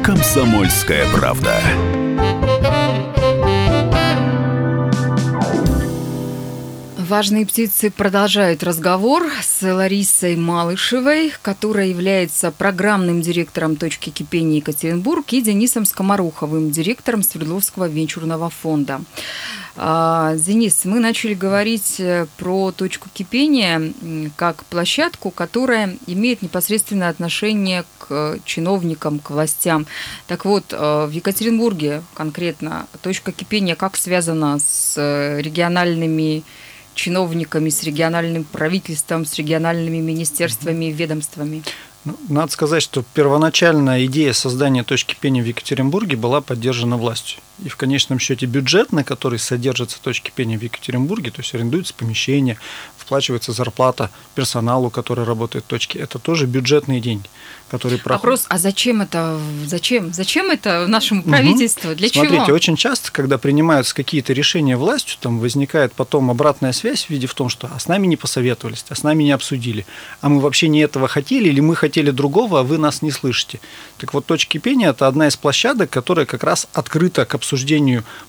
«Комсомольская 0.01 1.05
правда». 1.13 1.61
Важные 7.07 7.45
птицы 7.45 7.89
продолжают 7.89 8.63
разговор 8.63 9.31
с 9.41 9.61
Ларисой 9.61 10.35
Малышевой, 10.35 11.31
которая 11.41 11.87
является 11.87 12.51
программным 12.51 13.21
директором 13.21 13.77
«Точки 13.77 14.09
кипения 14.09 14.57
Екатеринбург» 14.57 15.31
и 15.31 15.41
Денисом 15.41 15.85
Скомороховым, 15.85 16.69
директором 16.69 17.23
Свердловского 17.23 17.87
венчурного 17.87 18.49
фонда. 18.49 18.99
А, 19.77 20.35
Денис, 20.35 20.83
мы 20.83 20.99
начали 20.99 21.33
говорить 21.33 21.95
э, 21.99 22.25
про 22.35 22.73
точку 22.73 23.07
кипения 23.13 23.93
как 24.35 24.65
площадку, 24.65 25.29
которая 25.31 25.97
имеет 26.07 26.41
непосредственное 26.41 27.09
отношение 27.09 27.85
к 27.99 28.39
чиновникам, 28.43 29.19
к 29.19 29.29
властям. 29.29 29.85
Так 30.25 30.43
вот, 30.43 30.65
э, 30.71 31.05
в 31.05 31.11
Екатеринбурге 31.11 32.01
конкретно 32.15 32.87
точка 33.01 33.31
кипения 33.31 33.75
как 33.75 33.95
связана 33.95 34.59
с 34.59 34.95
э, 34.97 35.39
региональными 35.41 36.43
чиновниками, 36.97 37.69
с 37.69 37.83
региональным 37.83 38.43
правительством, 38.43 39.25
с 39.25 39.35
региональными 39.35 39.99
министерствами 39.99 40.85
и 40.85 40.91
ведомствами? 40.91 41.63
Ну, 42.03 42.17
надо 42.27 42.51
сказать, 42.51 42.83
что 42.83 43.03
первоначальная 43.13 44.05
идея 44.05 44.33
создания 44.33 44.83
точки 44.83 45.13
кипения 45.13 45.41
в 45.41 45.45
Екатеринбурге 45.45 46.17
была 46.17 46.41
поддержана 46.41 46.97
властью. 46.97 47.39
И 47.63 47.69
в 47.69 47.75
конечном 47.75 48.19
счете 48.19 48.45
бюджет, 48.45 48.91
на 48.91 49.03
который 49.03 49.39
содержится 49.39 50.01
точки 50.01 50.27
кипения 50.27 50.59
в 50.59 50.61
Екатеринбурге, 50.61 51.31
то 51.31 51.41
есть 51.41 51.53
арендуется 51.55 51.93
помещение, 51.93 52.57
вплачивается 52.97 53.51
зарплата 53.51 54.11
персоналу, 54.35 54.89
который 54.89 55.25
работает 55.25 55.65
в 55.65 55.67
точке, 55.67 55.99
это 55.99 56.19
тоже 56.19 56.45
бюджетные 56.45 57.01
деньги 57.01 57.27
который 57.69 57.97
проходит. 57.97 58.23
Вопрос, 58.23 58.45
а 58.49 58.57
зачем 58.57 59.01
это, 59.01 59.39
зачем, 59.65 60.13
зачем 60.13 60.49
это 60.49 60.87
нашему 60.87 61.23
правительству, 61.23 61.89
угу. 61.89 61.97
для 61.97 62.07
Смотрите, 62.07 62.27
чего? 62.27 62.45
Смотрите, 62.45 62.53
очень 62.53 62.75
часто, 62.75 63.11
когда 63.11 63.37
принимаются 63.37 63.93
какие-то 63.93 64.33
решения 64.33 64.77
властью, 64.77 65.17
там 65.19 65.39
возникает 65.39 65.93
потом 65.93 66.31
обратная 66.31 66.71
связь 66.71 67.05
в 67.05 67.09
виде 67.09 67.27
в 67.27 67.33
том, 67.33 67.49
что 67.49 67.69
а 67.73 67.79
с 67.79 67.87
нами 67.87 68.07
не 68.07 68.15
посоветовались, 68.15 68.85
а 68.89 68.95
с 68.95 69.03
нами 69.03 69.23
не 69.23 69.31
обсудили, 69.31 69.85
а 70.21 70.29
мы 70.29 70.39
вообще 70.39 70.69
не 70.69 70.79
этого 70.79 71.07
хотели, 71.07 71.49
или 71.49 71.59
мы 71.59 71.75
хотели 71.75 72.11
другого, 72.11 72.61
а 72.61 72.63
вы 72.63 72.77
нас 72.77 73.01
не 73.01 73.11
слышите. 73.11 73.59
Так 73.97 74.13
вот, 74.13 74.25
точки 74.25 74.57
пения– 74.57 74.89
это 74.89 75.07
одна 75.07 75.27
из 75.27 75.35
площадок, 75.35 75.89
которая 75.89 76.25
как 76.25 76.43
раз 76.43 76.67
открыта 76.73 77.25
к 77.25 77.35
обсуждению 77.35 77.46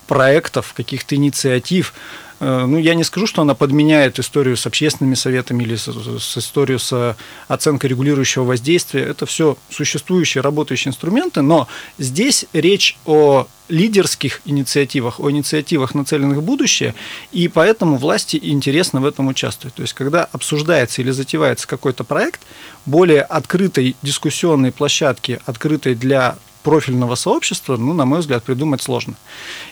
проектов, 0.07 0.73
каких-то 0.75 1.15
инициатив, 1.15 1.93
Э, 2.39 2.65
ну, 2.65 2.77
я 2.77 2.95
не 2.95 3.03
скажу, 3.03 3.27
что 3.27 3.41
она 3.41 3.53
подменяет 3.53 4.19
историю 4.19 4.55
с 4.55 4.65
общественными 4.65 5.15
советами 5.15 5.63
или 5.63 5.75
с, 5.75 5.87
с 5.87 6.37
историю 6.37 6.79
с 6.79 7.15
оценкой 7.47 7.89
регулирующего 7.89 8.43
воздействия. 8.43 9.01
Это 9.01 9.25
все 9.25 9.57
существующие, 9.69 10.41
работающие 10.41 10.89
инструменты, 10.89 11.41
но 11.41 11.67
здесь 11.97 12.45
речь 12.53 12.97
о 13.05 13.47
лидерских 13.67 14.41
инициативах, 14.45 15.19
о 15.19 15.29
инициативах, 15.29 15.93
нацеленных 15.93 16.39
в 16.39 16.41
будущее, 16.41 16.95
и 17.31 17.47
поэтому 17.47 17.97
власти 17.97 18.39
интересно 18.41 18.99
в 18.99 19.05
этом 19.05 19.27
участвовать. 19.27 19.75
То 19.75 19.83
есть, 19.83 19.93
когда 19.93 20.23
обсуждается 20.23 21.01
или 21.01 21.11
затевается 21.11 21.67
какой-то 21.67 22.03
проект, 22.03 22.41
более 22.87 23.21
открытой 23.21 23.95
дискуссионной 24.01 24.71
площадки, 24.71 25.39
открытой 25.45 25.93
для 25.93 26.37
профильного 26.63 27.15
сообщества, 27.15 27.77
ну, 27.77 27.93
на 27.93 28.05
мой 28.05 28.19
взгляд, 28.19 28.43
придумать 28.43 28.81
сложно. 28.81 29.15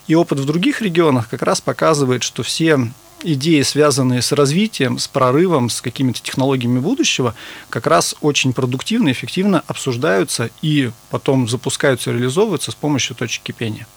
И 0.08 0.16
опыт 0.16 0.40
в 0.40 0.46
других 0.46 0.82
регионах 0.82 1.30
как 1.30 1.42
раз 1.42 1.62
показывает, 1.62 2.24
что 2.24 2.44
все 2.44 2.80
идеи, 3.24 3.62
связанные 3.62 4.22
с 4.22 4.32
развитием, 4.32 5.00
с 5.00 5.08
прорывом, 5.08 5.70
с 5.70 5.82
какими-то 5.82 6.22
технологиями 6.22 6.80
будущего, 6.80 7.36
как 7.70 7.88
раз 7.88 8.16
очень 8.22 8.54
продуктивно, 8.54 9.12
эффективно 9.12 9.64
обсуждаются 9.68 10.50
и 10.62 10.92
потом 11.10 11.48
запускаются, 11.48 12.12
реализовываются 12.12 12.72
с 12.72 12.76
помощью 12.76 13.16
точек 13.16 13.44
кипения. 13.44 13.88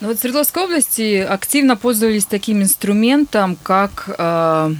Ну 0.00 0.08
вот 0.08 0.18
в 0.18 0.20
Свердловской 0.20 0.64
области 0.64 1.20
активно 1.20 1.76
пользовались 1.76 2.26
таким 2.26 2.62
инструментом, 2.62 3.56
как 3.62 4.10
э, 4.16 4.74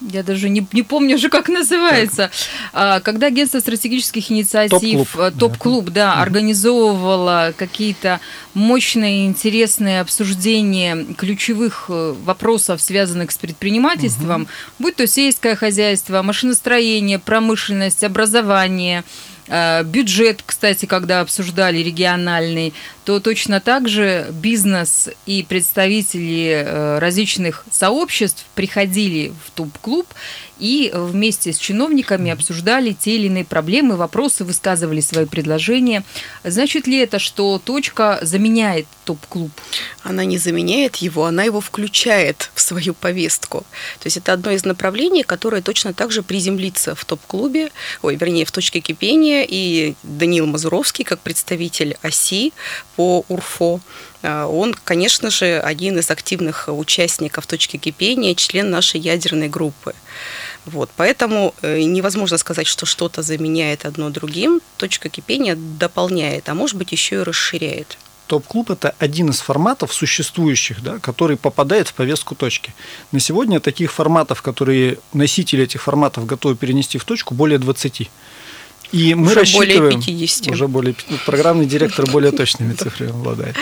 я 0.00 0.22
даже 0.22 0.48
не, 0.48 0.66
не 0.72 0.82
помню 0.82 1.16
уже, 1.16 1.28
как 1.28 1.48
называется, 1.48 2.30
так. 2.72 3.02
когда 3.02 3.26
агентство 3.26 3.60
стратегических 3.60 4.30
инициатив, 4.30 5.12
топ-клуб, 5.12 5.34
топ-клуб 5.38 5.84
да, 5.86 6.14
да, 6.14 6.22
организовывало 6.22 7.52
какие-то 7.56 8.20
мощные, 8.54 9.26
интересные 9.26 10.00
обсуждения 10.00 11.04
ключевых 11.16 11.86
э, 11.88 12.14
вопросов, 12.24 12.80
связанных 12.80 13.30
с 13.30 13.38
предпринимательством, 13.38 14.42
угу. 14.42 14.50
будь 14.78 14.96
то 14.96 15.06
сельское 15.06 15.54
хозяйство, 15.54 16.22
машиностроение, 16.22 17.18
промышленность, 17.18 18.04
образование, 18.04 19.00
Э, 19.00 19.29
бюджет, 19.84 20.42
кстати, 20.44 20.86
когда 20.86 21.20
обсуждали 21.20 21.78
региональный, 21.78 22.72
то 23.04 23.18
точно 23.18 23.60
так 23.60 23.88
же 23.88 24.28
бизнес 24.30 25.08
и 25.26 25.42
представители 25.42 26.62
э, 26.64 26.98
различных 27.00 27.64
сообществ 27.70 28.46
приходили 28.54 29.32
в 29.44 29.50
топ-клуб 29.50 30.06
и 30.60 30.92
вместе 30.94 31.52
с 31.52 31.58
чиновниками 31.58 32.30
обсуждали 32.30 32.92
те 32.92 33.16
или 33.16 33.26
иные 33.26 33.44
проблемы, 33.44 33.96
вопросы, 33.96 34.44
высказывали 34.44 35.00
свои 35.00 35.24
предложения. 35.24 36.04
Значит 36.44 36.86
ли 36.86 36.98
это, 36.98 37.18
что 37.18 37.58
точка 37.58 38.18
заменяет 38.22 38.86
топ-клуб? 39.04 39.50
Она 40.02 40.24
не 40.24 40.38
заменяет 40.38 40.96
его, 40.96 41.24
она 41.24 41.44
его 41.44 41.60
включает 41.60 42.50
в 42.54 42.60
свою 42.60 42.92
повестку. 42.92 43.64
То 44.00 44.06
есть 44.06 44.18
это 44.18 44.34
одно 44.34 44.50
из 44.50 44.64
направлений, 44.64 45.22
которое 45.22 45.62
точно 45.62 45.94
так 45.94 46.12
же 46.12 46.22
приземлится 46.22 46.94
в 46.94 47.04
топ-клубе, 47.06 47.72
ой, 48.02 48.16
вернее, 48.16 48.44
в 48.44 48.52
точке 48.52 48.80
кипения, 48.80 49.39
и 49.48 49.94
Даниил 50.02 50.46
Мазуровский, 50.46 51.04
как 51.04 51.20
представитель 51.20 51.96
ОСИ 52.02 52.52
по 52.96 53.24
УРФО, 53.28 53.80
э, 54.22 54.44
он, 54.44 54.74
конечно 54.84 55.30
же, 55.30 55.58
один 55.60 55.98
из 55.98 56.10
активных 56.10 56.68
участников 56.68 57.46
точки 57.46 57.76
кипения, 57.76 58.34
член 58.34 58.70
нашей 58.70 59.00
ядерной 59.00 59.48
группы. 59.48 59.94
Вот, 60.66 60.90
поэтому 60.96 61.54
э, 61.62 61.80
невозможно 61.82 62.38
сказать, 62.38 62.66
что 62.66 62.86
что-то 62.86 63.22
заменяет 63.22 63.84
одно 63.84 64.10
другим. 64.10 64.60
Точка 64.76 65.08
кипения 65.08 65.56
дополняет, 65.56 66.48
а 66.48 66.54
может 66.54 66.76
быть 66.76 66.92
еще 66.92 67.16
и 67.16 67.22
расширяет. 67.22 67.98
Топ-клуб– 68.30 68.70
это 68.72 68.94
один 69.00 69.30
из 69.30 69.40
форматов 69.40 69.92
существующих, 69.92 70.84
да, 70.84 71.00
который 71.00 71.36
попадает 71.36 71.88
в 71.88 71.94
повестку 71.94 72.36
точки. 72.36 72.72
На 73.10 73.18
сегодня 73.18 73.58
таких 73.58 73.90
форматов, 73.90 74.40
которые 74.40 74.98
носители 75.12 75.64
этих 75.64 75.82
форматов 75.82 76.26
готовы 76.26 76.54
перенести 76.54 76.96
в 76.98 77.04
точку, 77.04 77.34
более 77.34 77.58
20. 77.58 78.08
И 78.92 79.14
мы 79.14 79.26
уже 79.26 79.40
рассчитываем, 79.40 80.00
более 80.00 80.02
50. 80.02 80.48
Уже 80.52 80.68
более, 80.68 80.94
программный 81.26 81.66
директор 81.66 82.10
более 82.10 82.32
точными 82.36 82.72
цифрами 82.74 83.10
обладает. 83.10 83.56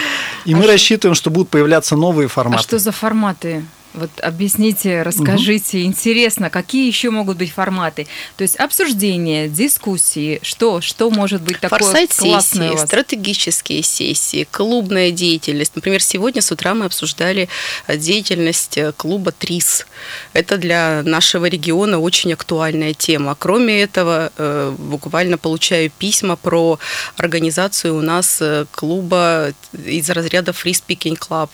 И 0.45 0.55
мы 0.55 0.67
рассчитываем, 0.67 1.15
что 1.15 1.31
будут 1.31 1.51
появляться 1.51 1.97
новые 1.97 2.29
форматы. 2.29 2.61
А 2.61 2.63
что 2.63 2.79
за 2.79 2.93
форматы? 2.93 3.65
Вот 3.99 4.11
объясните, 4.21 5.03
расскажите, 5.03 5.79
угу. 5.79 5.87
интересно, 5.87 6.51
какие 6.51 6.87
еще 6.87 7.11
могут 7.11 7.37
быть 7.37 7.53
форматы? 7.53 8.07
То 8.37 8.43
есть 8.43 8.57
обсуждения, 8.57 9.49
дискуссии, 9.49 10.39
что, 10.43 10.81
что 10.81 11.11
может 11.11 11.43
быть 11.43 11.61
такое 11.61 11.81
Форсайт 11.81 12.15
классное 12.15 12.73
сессии, 12.73 12.87
стратегические 12.87 13.83
сессии, 13.83 14.47
клубная 14.51 15.11
деятельность. 15.11 15.75
Например, 15.75 16.03
сегодня 16.03 16.43
с 16.43 16.53
утра 16.53 16.75
мы 16.75 16.87
обсуждали 16.87 17.49
деятельность 17.89 18.79
клуба 18.97 19.33
ТРИС. 19.33 19.87
Это 20.33 20.57
для 20.57 21.03
нашего 21.05 21.47
региона 21.47 21.99
очень 21.99 22.33
актуальная 22.33 22.95
тема. 22.95 23.37
Кроме 23.39 23.83
этого, 23.83 24.31
э, 24.37 24.75
буквально 24.79 25.39
получаю 25.39 25.91
письма 25.91 26.37
про 26.37 26.79
организацию 27.17 27.97
у 27.97 28.01
нас 28.01 28.39
э, 28.41 28.67
клуба 28.71 29.53
из 29.73 30.09
разряда 30.11 30.53
Free 30.53 30.73
Speaking 30.73 31.19
Club. 31.19 31.51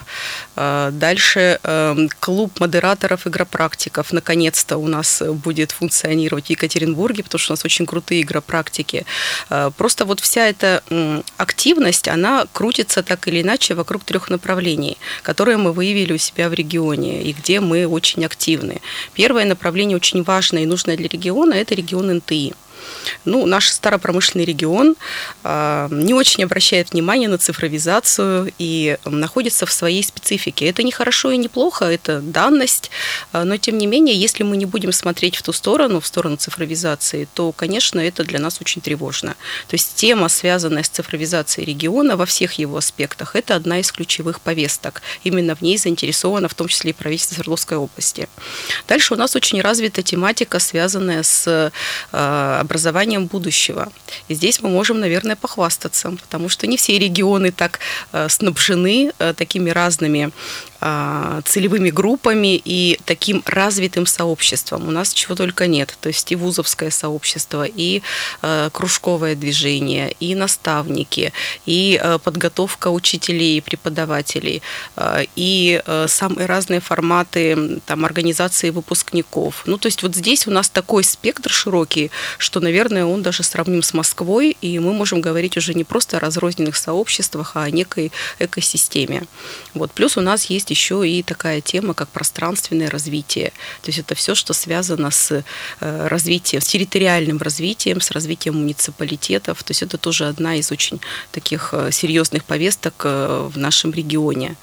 Э, 0.56 0.90
дальше 0.92 1.58
эм, 1.62 2.08
клуб 2.34 2.58
модераторов 2.58 3.28
игропрактиков 3.28 4.12
наконец-то 4.12 4.76
у 4.76 4.88
нас 4.88 5.22
будет 5.44 5.70
функционировать 5.70 6.46
в 6.46 6.50
Екатеринбурге, 6.50 7.22
потому 7.22 7.38
что 7.38 7.52
у 7.52 7.54
нас 7.54 7.64
очень 7.64 7.86
крутые 7.86 8.22
игропрактики. 8.22 9.06
Э, 9.50 9.70
просто 9.76 10.04
вот 10.04 10.18
вся 10.20 10.48
эта 10.48 10.82
активность, 11.36 12.08
она 12.08 12.46
крутится 12.52 13.02
так 13.02 13.28
или 13.28 13.40
иначе 13.42 13.74
вокруг 13.74 14.02
трех 14.02 14.30
направлений, 14.30 14.96
которые 15.22 15.58
мы 15.58 15.72
выявили 15.72 16.12
у 16.12 16.18
себя 16.18 16.48
в 16.48 16.54
регионе 16.54 17.22
и 17.22 17.32
где 17.32 17.60
мы 17.60 17.86
очень 17.86 18.24
активны. 18.24 18.80
Первое 19.12 19.44
направление 19.44 19.96
очень 19.96 20.24
важное 20.24 20.62
и 20.62 20.66
нужное 20.66 20.96
для 20.96 21.08
региона– 21.08 21.54
это 21.62 21.76
регион 21.76 22.16
НТИ. 22.16 22.52
Ну, 23.24 23.46
наш 23.46 23.68
старопромышленный 23.68 24.44
регион 24.44 24.96
э, 25.42 25.88
не 25.90 26.14
очень 26.14 26.44
обращает 26.44 26.92
внимание 26.92 27.28
на 27.28 27.38
цифровизацию 27.38 28.52
и 28.58 28.98
находится 29.04 29.66
в 29.66 29.72
своей 29.72 30.02
специфике. 30.02 30.68
Это 30.68 30.82
не 30.82 30.92
хорошо 30.92 31.30
и 31.30 31.36
не 31.36 31.48
плохо, 31.48 31.84
это 31.84 32.20
данность, 32.20 32.90
э, 33.32 33.42
но 33.42 33.56
тем 33.56 33.78
не 33.78 33.86
менее, 33.86 34.16
если 34.16 34.42
мы 34.42 34.56
не 34.56 34.66
будем 34.66 34.92
смотреть 34.92 35.36
в 35.36 35.42
ту 35.42 35.52
сторону, 35.52 36.00
в 36.00 36.06
сторону 36.06 36.36
цифровизации, 36.36 37.28
то, 37.34 37.52
конечно, 37.52 38.00
это 38.00 38.24
для 38.24 38.38
нас 38.38 38.60
очень 38.60 38.80
тревожно. 38.80 39.34
То 39.68 39.74
есть 39.74 39.94
тема, 39.94 40.28
связанная 40.28 40.82
с 40.82 40.88
цифровизацией 40.88 41.66
региона 41.66 42.16
во 42.16 42.26
всех 42.26 42.54
его 42.54 42.76
аспектах, 42.76 43.36
это 43.36 43.54
одна 43.56 43.80
из 43.80 43.90
ключевых 43.92 44.40
повесток. 44.40 45.02
Именно 45.24 45.54
в 45.54 45.62
ней 45.62 45.78
заинтересовано 45.78 46.48
в 46.48 46.54
том 46.54 46.68
числе 46.68 46.90
и 46.90 46.92
правительство 46.92 47.34
Свердловской 47.34 47.76
области. 47.76 48.28
Дальше 48.88 49.14
у 49.14 49.16
нас 49.16 49.36
очень 49.36 49.60
развита 49.60 50.02
тематика, 50.02 50.58
связанная 50.58 51.22
с 51.22 51.44
э, 51.46 51.70
образованием 52.74 53.26
будущего. 53.26 53.88
И 54.30 54.34
здесь 54.34 54.60
мы 54.62 54.68
можем, 54.68 55.00
наверное, 55.00 55.36
похвастаться, 55.36 56.10
потому 56.10 56.48
что 56.48 56.66
не 56.66 56.76
все 56.76 56.98
регионы 56.98 57.52
так 57.52 57.78
э, 58.12 58.28
снабжены 58.28 59.12
э, 59.18 59.32
такими 59.34 59.70
разными 59.70 60.30
целевыми 61.44 61.90
группами 61.90 62.60
и 62.62 62.98
таким 63.06 63.42
развитым 63.46 64.06
сообществом. 64.06 64.86
У 64.86 64.90
нас 64.90 65.14
чего 65.14 65.34
только 65.34 65.66
нет. 65.66 65.96
То 66.00 66.08
есть 66.08 66.30
и 66.30 66.36
вузовское 66.36 66.90
сообщество, 66.90 67.64
и 67.64 68.02
э, 68.42 68.70
кружковое 68.70 69.34
движение, 69.34 70.14
и 70.20 70.34
наставники, 70.34 71.32
и 71.64 72.00
подготовка 72.22 72.88
учителей 72.88 73.58
и 73.58 73.60
преподавателей, 73.60 74.62
и 75.36 75.82
самые 76.06 76.46
разные 76.46 76.80
форматы 76.80 77.80
там, 77.86 78.04
организации 78.04 78.70
выпускников. 78.70 79.62
Ну, 79.66 79.78
то 79.78 79.86
есть 79.86 80.02
вот 80.02 80.14
здесь 80.14 80.46
у 80.46 80.50
нас 80.50 80.68
такой 80.68 81.04
спектр 81.04 81.50
широкий, 81.50 82.10
что 82.38 82.60
наверное, 82.60 83.06
он 83.06 83.22
даже 83.22 83.42
сравним 83.42 83.82
с 83.82 83.94
Москвой, 83.94 84.56
и 84.60 84.78
мы 84.78 84.92
можем 84.92 85.20
говорить 85.20 85.56
уже 85.56 85.72
не 85.74 85.84
просто 85.84 86.18
о 86.18 86.20
разрозненных 86.20 86.76
сообществах, 86.76 87.52
а 87.54 87.62
о 87.62 87.70
некой 87.70 88.12
экосистеме. 88.38 89.24
Вот. 89.72 89.92
Плюс 89.92 90.16
у 90.16 90.20
нас 90.20 90.44
есть 90.46 90.70
еще 90.74 91.08
и 91.08 91.22
такая 91.22 91.60
тема, 91.60 91.94
как 91.94 92.08
пространственное 92.08 92.90
развитие. 92.90 93.52
То 93.82 93.88
есть 93.88 93.98
это 93.98 94.14
все, 94.14 94.34
что 94.34 94.52
связано 94.52 95.10
с 95.10 95.44
э, 95.80 96.06
развитием, 96.08 96.60
с 96.60 96.66
территориальным 96.66 97.38
развитием, 97.38 98.00
с 98.00 98.10
развитием 98.10 98.56
муниципалитетов. 98.56 99.62
То 99.62 99.70
есть 99.70 99.82
это 99.82 99.98
тоже 99.98 100.26
одна 100.26 100.56
из 100.56 100.72
очень 100.72 101.00
таких 101.32 101.70
э, 101.72 101.90
серьезных 101.92 102.44
повесток 102.44 102.94
э, 103.04 103.48
в 103.52 103.56
нашем 103.58 103.92
регионе. 103.92 104.56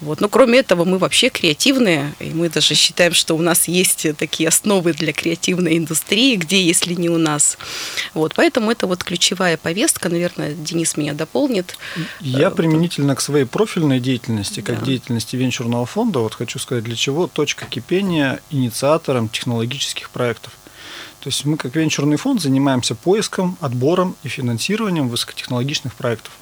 Вот. 0.00 0.20
Но 0.20 0.28
кроме 0.28 0.58
этого 0.58 0.84
мы 0.84 0.98
вообще 0.98 1.28
креативные, 1.28 2.14
и 2.20 2.30
мы 2.30 2.48
даже 2.48 2.74
считаем, 2.74 3.12
что 3.12 3.34
у 3.34 3.42
нас 3.42 3.68
есть 3.68 4.06
такие 4.16 4.48
основы 4.48 4.92
для 4.92 5.12
креативной 5.12 5.76
индустрии, 5.78 6.36
где, 6.36 6.62
если 6.62 6.94
не 6.94 7.08
у 7.08 7.18
нас. 7.18 7.58
Вот, 8.14 8.34
поэтому 8.34 8.70
это 8.70 8.86
вот 8.86 9.02
ключевая 9.02 9.56
повестка, 9.56 10.08
наверное, 10.08 10.54
Денис 10.54 10.96
меня 10.96 11.12
дополнит. 11.12 11.76
Я 12.20 12.50
применительно 12.50 13.14
к 13.16 13.20
своей 13.20 13.44
профильной 13.44 14.00
деятельности, 14.00 14.60
как 14.60 14.80
да. 14.80 14.86
деятельности 14.86 15.36
венчурного 15.36 15.55
фонда, 15.86 16.20
вот 16.20 16.34
хочу 16.34 16.58
сказать, 16.58 16.84
для 16.84 16.96
чего 16.96 17.26
точка 17.26 17.66
кипения 17.66 18.40
инициатором 18.50 19.28
технологических 19.28 20.10
проектов. 20.10 20.52
То 21.20 21.28
есть 21.28 21.44
мы 21.44 21.56
как 21.56 21.74
венчурный 21.74 22.16
фонд 22.16 22.40
занимаемся 22.40 22.94
поиском, 22.94 23.56
отбором 23.60 24.16
и 24.22 24.28
финансированием 24.28 25.08
высокотехнологичных 25.08 25.94
проектов 25.94 26.32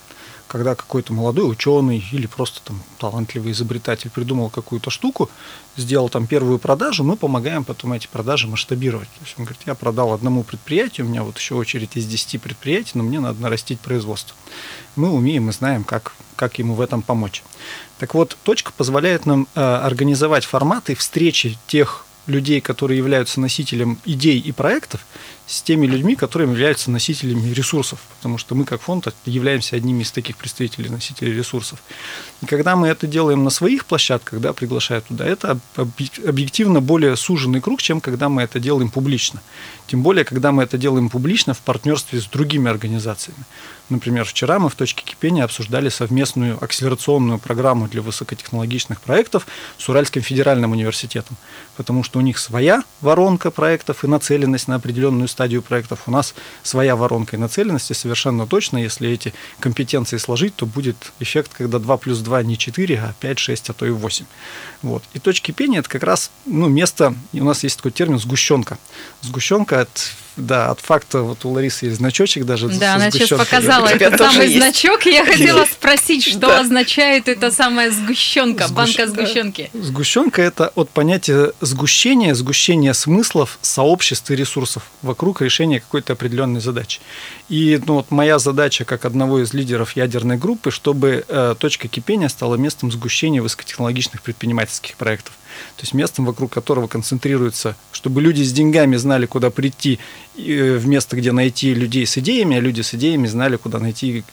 когда 0.46 0.74
какой-то 0.74 1.12
молодой 1.12 1.50
ученый 1.50 2.04
или 2.12 2.26
просто 2.26 2.60
там 2.62 2.80
талантливый 2.98 3.52
изобретатель 3.52 4.10
придумал 4.10 4.50
какую-то 4.50 4.90
штуку, 4.90 5.30
сделал 5.76 6.08
там 6.08 6.26
первую 6.26 6.58
продажу, 6.58 7.02
мы 7.02 7.16
помогаем 7.16 7.64
потом 7.64 7.92
эти 7.92 8.06
продажи 8.06 8.46
масштабировать. 8.46 9.08
То 9.08 9.24
есть 9.24 9.34
он 9.36 9.46
говорит, 9.46 9.62
я 9.66 9.74
продал 9.74 10.12
одному 10.12 10.44
предприятию, 10.44 11.06
у 11.06 11.10
меня 11.10 11.22
вот 11.22 11.38
еще 11.38 11.54
очередь 11.54 11.96
из 11.96 12.06
10 12.06 12.40
предприятий, 12.40 12.92
но 12.94 13.02
мне 13.02 13.20
надо 13.20 13.40
нарастить 13.40 13.80
производство. 13.80 14.36
Мы 14.96 15.10
умеем 15.10 15.48
и 15.50 15.52
знаем, 15.52 15.82
как, 15.82 16.14
как 16.36 16.58
ему 16.58 16.74
в 16.74 16.80
этом 16.80 17.02
помочь. 17.02 17.42
Так 17.98 18.14
вот, 18.14 18.36
точка 18.42 18.72
позволяет 18.76 19.26
нам 19.26 19.46
э, 19.54 19.60
организовать 19.60 20.44
форматы 20.44 20.94
встречи 20.94 21.58
тех 21.66 22.04
людей, 22.26 22.60
которые 22.60 22.98
являются 22.98 23.40
носителем 23.40 23.98
идей 24.04 24.38
и 24.38 24.52
проектов, 24.52 25.04
с 25.46 25.62
теми 25.62 25.86
людьми, 25.86 26.16
которые 26.16 26.50
являются 26.50 26.90
носителями 26.90 27.52
ресурсов, 27.52 27.98
потому 28.16 28.38
что 28.38 28.54
мы 28.54 28.64
как 28.64 28.80
фонд 28.80 29.08
являемся 29.26 29.76
одними 29.76 30.02
из 30.02 30.10
таких 30.10 30.36
представителей 30.36 30.88
носителей 30.88 31.34
ресурсов. 31.34 31.82
И 32.42 32.46
когда 32.46 32.76
мы 32.76 32.88
это 32.88 33.06
делаем 33.06 33.44
на 33.44 33.50
своих 33.50 33.84
площадках, 33.84 34.40
да, 34.40 34.52
приглашая 34.52 35.02
туда, 35.02 35.26
это 35.26 35.58
объективно 35.76 36.80
более 36.80 37.16
суженный 37.16 37.60
круг, 37.60 37.82
чем 37.82 38.00
когда 38.00 38.28
мы 38.28 38.42
это 38.42 38.58
делаем 38.58 38.90
публично. 38.90 39.42
Тем 39.86 40.02
более, 40.02 40.24
когда 40.24 40.50
мы 40.50 40.62
это 40.62 40.78
делаем 40.78 41.10
публично 41.10 41.52
в 41.52 41.58
партнерстве 41.58 42.20
с 42.20 42.24
другими 42.24 42.70
организациями. 42.70 43.44
Например, 43.90 44.24
вчера 44.24 44.58
мы 44.58 44.70
в 44.70 44.74
точке 44.74 45.04
кипения 45.04 45.44
обсуждали 45.44 45.90
совместную 45.90 46.62
акселерационную 46.62 47.38
программу 47.38 47.86
для 47.86 48.00
высокотехнологичных 48.00 48.98
проектов 49.02 49.46
с 49.76 49.86
Уральским 49.90 50.22
федеральным 50.22 50.72
университетом, 50.72 51.36
потому 51.76 52.02
что 52.02 52.18
у 52.18 52.22
них 52.22 52.38
своя 52.38 52.82
воронка 53.02 53.50
проектов 53.50 54.02
и 54.02 54.06
нацеленность 54.06 54.68
на 54.68 54.76
определенную 54.76 55.28
стадию 55.34 55.62
проектов. 55.62 56.02
У 56.06 56.12
нас 56.12 56.34
своя 56.62 56.94
воронка 56.94 57.36
и 57.36 57.40
нацеленность, 57.40 57.90
и 57.90 57.94
совершенно 57.94 58.46
точно, 58.46 58.78
если 58.78 59.10
эти 59.10 59.34
компетенции 59.58 60.16
сложить, 60.16 60.54
то 60.54 60.64
будет 60.64 60.96
эффект, 61.18 61.50
когда 61.52 61.80
2 61.80 61.96
плюс 61.96 62.20
2 62.20 62.42
не 62.44 62.56
4, 62.56 62.98
а 63.00 63.14
5, 63.18 63.38
6, 63.38 63.70
а 63.70 63.72
то 63.72 63.84
и 63.84 63.90
8. 63.90 64.24
Вот. 64.82 65.02
И 65.12 65.18
точки 65.18 65.46
кипения– 65.46 65.78
это 65.80 65.88
как 65.88 66.04
раз 66.04 66.30
ну, 66.46 66.68
место, 66.68 67.14
у 67.32 67.44
нас 67.44 67.64
есть 67.64 67.78
такой 67.78 67.90
термин 67.90 68.18
«сгущенка». 68.18 68.78
Сгущенка 69.22 69.80
от 69.80 70.12
да, 70.36 70.70
от 70.70 70.80
факта, 70.80 71.20
вот 71.20 71.44
у 71.44 71.50
Ларисы 71.50 71.86
есть 71.86 71.98
значочек 71.98 72.44
даже. 72.44 72.68
Да, 72.68 72.94
она 72.94 73.10
сейчас 73.10 73.38
показала 73.38 73.86
этот 73.86 74.18
самый 74.18 74.48
есть. 74.48 74.56
значок, 74.58 75.06
и 75.06 75.12
я 75.12 75.24
хотела 75.24 75.64
спросить, 75.64 76.24
что 76.24 76.38
да. 76.40 76.60
означает 76.60 77.28
эта 77.28 77.50
самая 77.50 77.90
сгущенка, 77.90 78.66
Сгущ... 78.66 78.76
банка 78.76 79.06
сгущенки. 79.06 79.70
Сгущенка– 79.72 80.42
это 80.42 80.68
от 80.74 80.90
понятия 80.90 81.52
сгущения, 81.60 82.34
сгущения 82.34 82.94
смыслов, 82.94 83.58
сообществ 83.62 84.30
и 84.30 84.36
ресурсов 84.36 84.84
вокруг 85.02 85.40
решения 85.40 85.80
какой-то 85.80 86.14
определенной 86.14 86.60
задачи. 86.60 87.00
И 87.48 87.80
ну, 87.86 87.94
вот 87.94 88.10
моя 88.10 88.38
задача 88.38 88.84
как 88.84 89.04
одного 89.04 89.40
из 89.42 89.54
лидеров 89.54 89.96
ядерной 89.96 90.36
группы, 90.36 90.70
чтобы 90.70 91.24
э, 91.28 91.54
точка 91.58 91.88
кипения 91.88 92.28
стала 92.28 92.56
местом 92.56 92.90
сгущения 92.90 93.40
высокотехнологичных 93.40 94.22
предпринимательских 94.22 94.96
проектов. 94.96 95.34
То 95.76 95.82
есть 95.82 95.94
местом, 95.94 96.24
вокруг 96.24 96.52
которого 96.52 96.86
концентрируется, 96.86 97.76
чтобы 97.92 98.22
люди 98.22 98.42
с 98.42 98.52
деньгами 98.52 98.96
знали, 98.96 99.26
куда 99.26 99.50
прийти, 99.50 99.98
э, 100.36 100.76
в 100.76 100.86
место, 100.86 101.16
где 101.16 101.32
найти 101.32 101.74
людей 101.74 102.06
с 102.06 102.18
идеями, 102.18 102.56
а 102.56 102.60
люди 102.60 102.80
с 102.80 102.94
идеями 102.94 103.26
знали, 103.26 103.56
куда 103.56 103.78
найти 103.78 104.24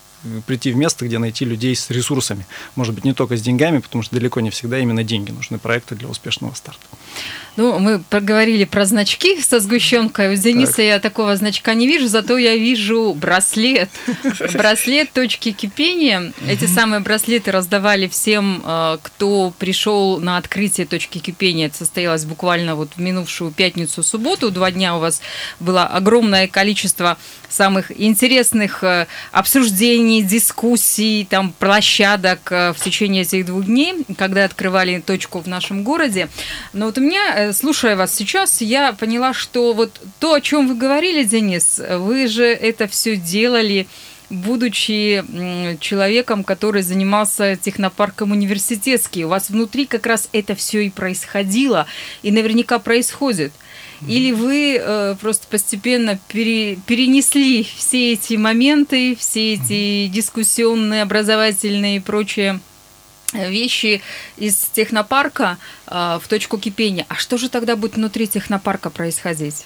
прийти 0.45 0.71
в 0.71 0.75
место, 0.75 1.05
где 1.05 1.19
найти 1.19 1.45
людей 1.45 1.75
с 1.75 1.89
ресурсами. 1.89 2.45
Может 2.75 2.93
быть, 2.93 3.03
не 3.03 3.13
только 3.13 3.37
с 3.37 3.41
деньгами, 3.41 3.79
потому 3.79 4.03
что 4.03 4.15
далеко 4.15 4.39
не 4.39 4.49
всегда 4.49 4.79
именно 4.79 5.03
деньги 5.03 5.31
нужны 5.31 5.57
проекты 5.57 5.95
для 5.95 6.07
успешного 6.07 6.53
старта. 6.53 6.85
Ну, 7.57 7.79
мы 7.79 7.99
поговорили 7.99 8.63
про 8.63 8.85
значки 8.85 9.41
со 9.41 9.59
сгущенкой. 9.59 10.33
У 10.33 10.37
Дениса 10.37 10.77
так. 10.77 10.85
я 10.85 10.99
такого 10.99 11.35
значка 11.35 11.73
не 11.73 11.85
вижу, 11.85 12.07
зато 12.07 12.37
я 12.37 12.55
вижу 12.55 13.13
браслет. 13.13 13.89
Браслет 14.53 15.11
точки 15.11 15.51
кипения. 15.51 16.31
Эти 16.47 16.65
самые 16.65 17.01
браслеты 17.01 17.51
раздавали 17.51 18.07
всем, 18.07 18.63
э, 18.65 18.97
кто 19.01 19.53
пришел 19.59 20.19
на 20.19 20.37
открытие 20.37 20.87
точки 20.87 21.17
кипения. 21.17 21.67
Это 21.67 21.77
состоялось 21.77 22.23
буквально 22.23 22.75
вот 22.75 22.91
в 22.95 23.01
минувшую 23.01 23.51
пятницу, 23.51 24.01
субботу. 24.01 24.49
Два 24.49 24.71
дня 24.71 24.95
у 24.95 24.99
вас 24.99 25.21
было 25.59 25.83
огромное 25.83 26.47
количество 26.47 27.17
самых 27.51 27.91
интересных 27.99 28.83
э, 28.83 29.07
обсуждений, 29.31 30.23
дискуссий, 30.23 31.27
там, 31.29 31.53
площадок 31.53 32.49
в 32.49 32.75
течение 32.83 33.23
этих 33.23 33.45
двух 33.45 33.65
дней, 33.65 34.05
когда 34.17 34.45
открывали 34.45 34.99
точку 34.99 35.39
в 35.39 35.47
нашем 35.47 35.83
городе. 35.83 36.29
Но 36.73 36.87
вот 36.87 36.97
у 36.97 37.01
меня, 37.01 37.53
слушая 37.53 37.95
вас 37.95 38.13
сейчас, 38.13 38.61
я 38.61 38.93
поняла, 38.93 39.33
что 39.33 39.73
вот 39.73 39.99
то, 40.19 40.33
о 40.33 40.41
чем 40.41 40.67
вы 40.67 40.75
говорили, 40.75 41.23
Денис, 41.23 41.79
вы 41.89 42.27
же 42.27 42.45
это 42.45 42.87
все 42.87 43.15
делали 43.15 43.87
будучи 44.31 45.23
человеком, 45.79 46.43
который 46.43 46.81
занимался 46.81 47.57
технопарком 47.57 48.31
университетский, 48.31 49.25
у 49.25 49.29
вас 49.29 49.49
внутри 49.49 49.85
как 49.85 50.05
раз 50.05 50.29
это 50.31 50.55
все 50.55 50.85
и 50.85 50.89
происходило, 50.89 51.85
и 52.23 52.31
наверняка 52.31 52.79
происходит. 52.79 53.51
Или 54.07 54.31
вы 54.31 54.77
э, 54.79 55.15
просто 55.19 55.47
постепенно 55.47 56.19
пере, 56.27 56.75
перенесли 56.87 57.63
все 57.63 58.13
эти 58.13 58.35
моменты, 58.35 59.15
все 59.15 59.53
эти 59.53 60.07
дискуссионные, 60.07 61.03
образовательные 61.03 61.97
и 61.97 61.99
прочие 61.99 62.59
вещи 63.33 64.01
из 64.37 64.55
технопарка 64.73 65.57
э, 65.87 66.19
в 66.21 66.27
точку 66.27 66.57
кипения. 66.57 67.05
А 67.09 67.15
что 67.15 67.37
же 67.37 67.49
тогда 67.49 67.75
будет 67.75 67.95
внутри 67.95 68.27
технопарка 68.27 68.89
происходить? 68.89 69.65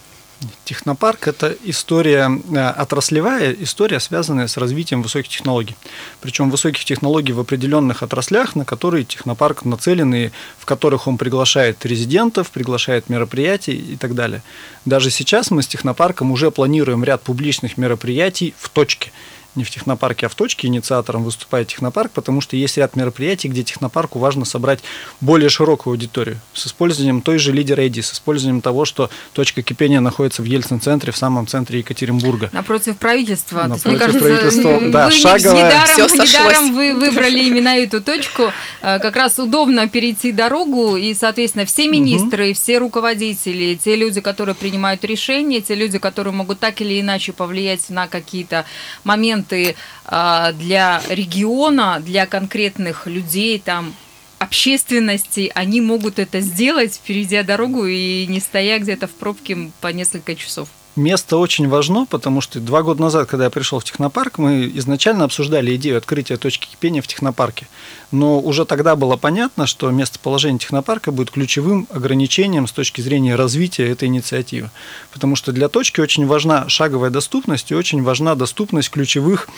Технопарк– 0.64 1.28
это 1.30 1.56
история 1.64 2.30
э, 2.30 2.70
отраслевая, 2.70 3.56
история, 3.60 4.00
связанная 4.00 4.48
с 4.48 4.58
развитием 4.58 5.02
высоких 5.02 5.30
технологий. 5.30 5.76
Причем 6.22 6.50
высоких 6.50 6.86
технологий 6.86 7.34
в 7.34 7.40
определенных 7.40 8.04
отраслях, 8.04 8.56
на 8.56 8.66
которые 8.66 9.04
технопарк 9.04 9.66
нацелен, 9.66 10.14
и 10.14 10.30
в 10.58 10.66
которых 10.66 11.08
он 11.08 11.18
приглашает 11.18 11.86
резидентов, 11.86 12.50
приглашает 12.52 13.10
мероприятия 13.10 13.74
и 13.74 13.96
так 13.96 14.16
далее. 14.16 14.42
Даже 14.86 15.10
сейчас 15.10 15.52
мы 15.52 15.64
с 15.64 15.68
технопарком 15.68 16.32
уже 16.32 16.52
планируем 16.52 17.04
ряд 17.04 17.22
публичных 17.22 17.78
мероприятий 17.78 18.54
в 18.58 18.70
точке– 18.70 19.12
не 19.56 19.64
в 19.64 19.70
технопарке, 19.70 20.26
а 20.26 20.30
в 20.30 20.36
точке 20.36 20.68
инициатором 20.68 21.24
выступает 21.24 21.68
технопарк, 21.68 22.12
потому 22.12 22.42
что 22.42 22.56
есть 22.56 22.78
ряд 22.78 22.96
мероприятий, 22.96 23.48
где 23.48 23.64
технопарку 23.64 24.20
важно 24.20 24.46
собрать 24.46 24.80
более 25.22 25.50
широкую 25.50 25.94
аудиторию 25.94 26.40
с 26.54 26.68
использованием 26.68 27.22
той 27.22 27.38
же 27.38 27.52
лидер 27.52 27.80
ID, 27.80 28.02
с 28.02 28.14
использованием 28.14 28.62
того, 28.62 28.86
что 28.86 29.10
точка 29.34 29.62
кипения 29.62 30.00
находится 30.00 30.42
в 30.42 30.46
Ельцин-центре, 30.46 31.12
в 31.12 31.18
самом 31.18 31.48
центре 31.48 31.80
Екатеринбурга. 31.80 32.50
Напротив 32.52 32.98
правительства. 32.98 33.64
Напротив 33.64 33.86
мне 33.86 33.98
кажется, 33.98 34.20
правительства, 34.20 34.82
да, 34.92 35.06
вы 35.06 35.12
шаговая. 35.12 35.66
Недаром, 35.66 36.14
недаром 36.14 36.74
вы 36.74 36.94
выбрали 36.94 37.40
именно 37.40 37.78
эту 37.78 38.02
точку. 38.02 38.52
Э, 38.82 39.00
как 39.00 39.16
раз 39.16 39.40
удобно 39.40 39.88
перейти 39.88 40.32
дорогу, 40.32 40.96
и, 40.96 41.14
соответственно, 41.14 41.66
все 41.66 41.88
министры, 41.88 42.48
угу. 42.48 42.56
все 42.56 42.78
руководители, 42.78 43.76
те 43.76 43.96
люди, 43.96 44.22
которые 44.22 44.56
принимают 44.56 45.04
решения, 45.06 45.62
те 45.62 45.76
люди, 45.76 46.00
которые 46.00 46.34
могут 46.34 46.60
так 46.60 46.82
или 46.82 47.00
иначе 47.00 47.32
повлиять 47.34 47.90
на 47.90 48.08
какие-то 48.08 48.66
моменты 49.04 49.45
инструменты 49.46 49.76
а, 50.06 50.52
для 50.54 51.02
региона, 51.10 52.02
для 52.04 52.26
конкретных 52.26 53.08
людей, 53.08 53.60
там, 53.60 53.94
общественности, 54.40 55.52
они 55.56 55.82
могут 55.82 56.20
это 56.20 56.42
сделать, 56.42 57.00
перейдя 57.06 57.44
дорогу 57.44 57.86
и 57.86 58.26
не 58.28 58.40
стоя 58.40 58.80
где-то 58.80 59.08
в 59.08 59.12
пробке 59.12 59.72
по 59.82 59.88
несколько 59.88 60.36
часов. 60.36 60.70
Место 60.96 61.38
очень 61.38 61.68
важно, 61.68 62.06
потому 62.06 62.40
что 62.40 62.62
два 62.62 62.82
года 62.82 63.02
назад, 63.02 63.28
когда 63.28 63.46
я 63.46 63.50
пришел 63.50 63.80
в 63.80 63.84
технопарк, 63.84 64.38
мы 64.38 64.72
изначально 64.76 65.26
обсуждали 65.26 65.76
идею 65.76 65.98
открытия 65.98 66.38
точки 66.38 66.68
кипения 66.68 67.02
в 67.02 67.08
технопарке. 67.08 67.68
Но 68.12 68.40
уже 68.40 68.64
тогда 68.64 68.96
было 68.96 69.18
понятно, 69.18 69.68
что 69.68 69.92
местоположение 69.92 70.58
технопарка 70.58 71.12
будет 71.12 71.32
ключевым 71.32 71.86
ограничением 71.90 72.66
с 72.66 72.72
точки 72.72 73.02
зрения 73.02 73.36
развития 73.36 73.90
этой 73.90 74.08
инициативы. 74.08 74.72
Потому 75.12 75.36
что 75.36 75.52
для 75.52 75.68
точки 75.68 76.00
очень 76.00 76.26
важна 76.26 76.70
шаговая 76.70 77.10
доступность 77.10 77.72
и 77.72 77.76
очень 77.76 78.02
важна 78.02 78.36
доступность 78.36 78.90
ключевых 78.90 79.50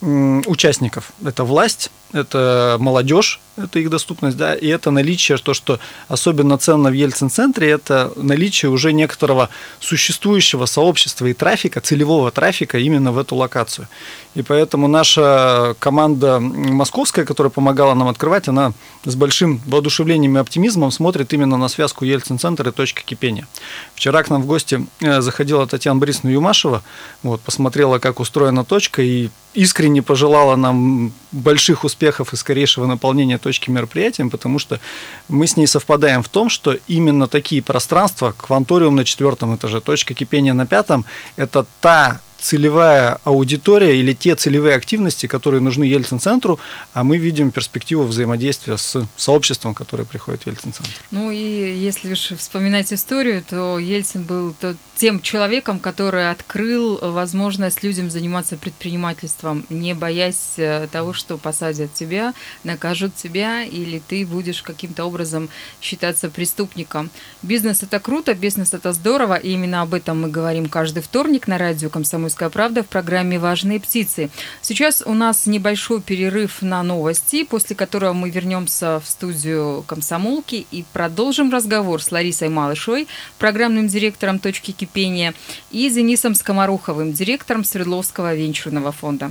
участников. 0.00 1.12
Это 1.22 1.44
власть, 1.44 1.90
это 2.12 2.76
молодежь, 2.78 3.40
это 3.56 3.78
их 3.78 3.90
доступность, 3.90 4.36
да, 4.36 4.54
и 4.54 4.66
это 4.68 4.90
наличие, 4.90 5.36
то, 5.38 5.54
что 5.54 5.78
особенно 6.08 6.56
ценно 6.58 6.90
в 6.90 6.94
Ельцин-центре, 6.94 7.70
это 7.70 8.12
наличие 8.16 8.70
уже 8.70 8.92
некоторого 8.92 9.50
существующего 9.80 10.66
сообщества 10.66 11.26
и 11.26 11.34
трафика, 11.34 11.80
целевого 11.80 12.30
трафика 12.30 12.78
именно 12.78 13.12
в 13.12 13.18
эту 13.18 13.36
локацию. 13.36 13.88
И 14.34 14.42
поэтому 14.42 14.88
наша 14.88 15.74
команда 15.78 16.40
московская, 16.40 17.24
которая 17.24 17.50
помогала 17.50 17.94
нам 17.94 18.08
открывать, 18.08 18.48
она 18.48 18.72
с 19.04 19.14
большим 19.14 19.60
воодушевлением 19.66 20.36
и 20.38 20.40
оптимизмом 20.40 20.90
смотрит 20.90 21.32
именно 21.34 21.58
на 21.58 21.68
связку 21.68 22.04
Ельцин-центр 22.04 22.68
и 22.68 22.72
точка 22.72 23.02
кипения. 23.02 23.46
Вчера 23.94 24.22
к 24.22 24.30
нам 24.30 24.42
в 24.42 24.46
гости 24.46 24.86
э, 25.00 25.20
заходила 25.20 25.66
Татьяна 25.66 26.00
Борисовна 26.00 26.30
Юмашева, 26.30 26.82
вот, 27.22 27.40
посмотрела, 27.42 27.98
как 27.98 28.20
устроена 28.20 28.64
точка, 28.64 29.02
и 29.02 29.28
искренне 29.52 30.02
пожелала 30.02 30.56
нам 30.56 31.12
больших 31.30 31.84
успехов 31.84 32.01
и 32.32 32.36
скорейшего 32.36 32.86
наполнения 32.86 33.38
точки 33.38 33.70
мероприятием, 33.70 34.30
потому 34.30 34.58
что 34.58 34.80
мы 35.28 35.46
с 35.46 35.56
ней 35.56 35.66
совпадаем 35.66 36.22
в 36.22 36.28
том, 36.28 36.48
что 36.48 36.76
именно 36.88 37.28
такие 37.28 37.62
пространства, 37.62 38.34
кванториум 38.36 38.96
на 38.96 39.04
четвертом 39.04 39.54
этаже, 39.56 39.80
точка 39.80 40.14
кипения 40.14 40.54
на 40.54 40.66
пятом, 40.66 41.04
это 41.36 41.66
та 41.80 42.20
целевая 42.42 43.20
аудитория 43.24 43.98
или 43.98 44.12
те 44.12 44.34
целевые 44.34 44.74
активности, 44.74 45.26
которые 45.26 45.60
нужны 45.60 45.84
Ельцин-центру, 45.84 46.58
а 46.92 47.04
мы 47.04 47.16
видим 47.16 47.52
перспективу 47.52 48.02
взаимодействия 48.02 48.76
с 48.76 49.06
сообществом, 49.16 49.74
которое 49.74 50.04
приходит 50.04 50.42
в 50.42 50.46
Ельцин-центр. 50.48 50.90
Ну 51.12 51.30
и 51.30 51.36
если 51.36 52.12
уж 52.12 52.32
вспоминать 52.36 52.92
историю, 52.92 53.44
то 53.48 53.78
Ельцин 53.78 54.24
был 54.24 54.54
тем 54.96 55.20
человеком, 55.20 55.78
который 55.78 56.30
открыл 56.30 56.98
возможность 57.00 57.82
людям 57.82 58.10
заниматься 58.10 58.56
предпринимательством, 58.56 59.64
не 59.68 59.94
боясь 59.94 60.54
э, 60.56 60.88
того, 60.90 61.12
что 61.12 61.38
посадят 61.38 61.94
тебя, 61.94 62.34
накажут 62.64 63.14
тебя, 63.14 63.64
или 63.64 64.00
ты 64.06 64.26
будешь 64.26 64.62
каким-то 64.62 65.04
образом 65.04 65.48
считаться 65.80 66.28
преступником. 66.28 67.10
Бизнес 67.42 67.82
это 67.82 68.00
круто, 68.00 68.34
бизнес 68.34 68.74
это 68.74 68.92
здорово, 68.92 69.36
и 69.36 69.52
именно 69.52 69.82
об 69.82 69.94
этом 69.94 70.22
мы 70.22 70.28
говорим 70.28 70.68
каждый 70.68 71.02
вторник 71.02 71.48
на 71.48 71.58
радио 71.58 71.88
«Комсомольская 71.88 72.31
«Комсомольская 72.32 72.48
правда» 72.48 72.82
в 72.82 72.86
программе 72.86 73.38
«Важные 73.38 73.78
птицы». 73.78 74.30
Сейчас 74.62 75.02
у 75.04 75.12
нас 75.12 75.46
небольшой 75.46 76.00
перерыв 76.00 76.62
на 76.62 76.82
новости, 76.82 77.44
после 77.44 77.76
которого 77.76 78.14
мы 78.14 78.30
вернемся 78.30 79.00
в 79.00 79.08
студию 79.08 79.84
«Комсомолки» 79.86 80.66
и 80.70 80.84
продолжим 80.94 81.52
разговор 81.52 82.02
с 82.02 82.10
Ларисой 82.10 82.48
Малышевой, 82.48 83.06
программным 83.38 83.86
директором 83.86 84.38
«Точки 84.38 84.70
кипения», 84.70 85.34
и 85.70 85.90
Денисом 85.90 86.34
Скомороховым, 86.34 87.12
директором 87.12 87.64
Свердловского 87.64 88.34
венчурного 88.34 88.92
фонда. 88.92 89.30